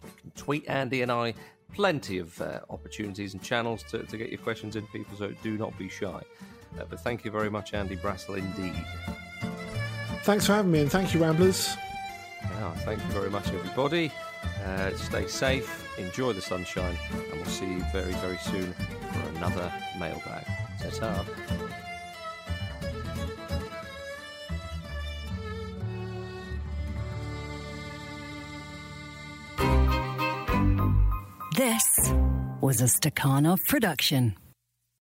You 0.03 0.11
can 0.21 0.31
tweet 0.31 0.67
Andy 0.67 1.01
and 1.01 1.11
I. 1.11 1.33
Plenty 1.73 2.19
of 2.19 2.39
uh, 2.39 2.59
opportunities 2.69 3.33
and 3.33 3.41
channels 3.41 3.81
to, 3.89 4.03
to 4.03 4.17
get 4.17 4.29
your 4.29 4.37
questions 4.37 4.75
in, 4.75 4.85
people. 4.87 5.17
So 5.17 5.33
do 5.41 5.57
not 5.57 5.75
be 5.79 5.89
shy. 5.89 6.21
but 6.77 6.99
thank 6.99 7.25
you 7.25 7.31
very 7.31 7.49
much, 7.49 7.73
Andy 7.73 7.95
Brassell, 7.95 8.37
indeed. 8.37 8.85
Thanks 10.23 10.45
for 10.45 10.53
having 10.53 10.71
me, 10.71 10.79
and 10.79 10.89
thank 10.89 11.13
you, 11.13 11.21
Ramblers. 11.21 11.75
Yeah, 12.41 12.73
thank 12.85 13.03
you 13.03 13.09
very 13.09 13.29
much, 13.29 13.49
everybody. 13.49 14.09
Uh, 14.65 14.91
stay 14.95 15.27
safe, 15.27 15.85
enjoy 15.99 16.31
the 16.31 16.41
sunshine, 16.41 16.97
and 17.11 17.33
we'll 17.33 17.45
see 17.45 17.65
you 17.65 17.83
very, 17.91 18.13
very 18.13 18.37
soon 18.37 18.73
for 18.73 19.37
another 19.37 19.69
mailbag. 19.99 20.45
Ta 20.79 21.25
This 31.57 32.13
was 32.61 32.79
a 32.79 32.85
Stakhanov 32.85 33.59
production. 33.67 34.35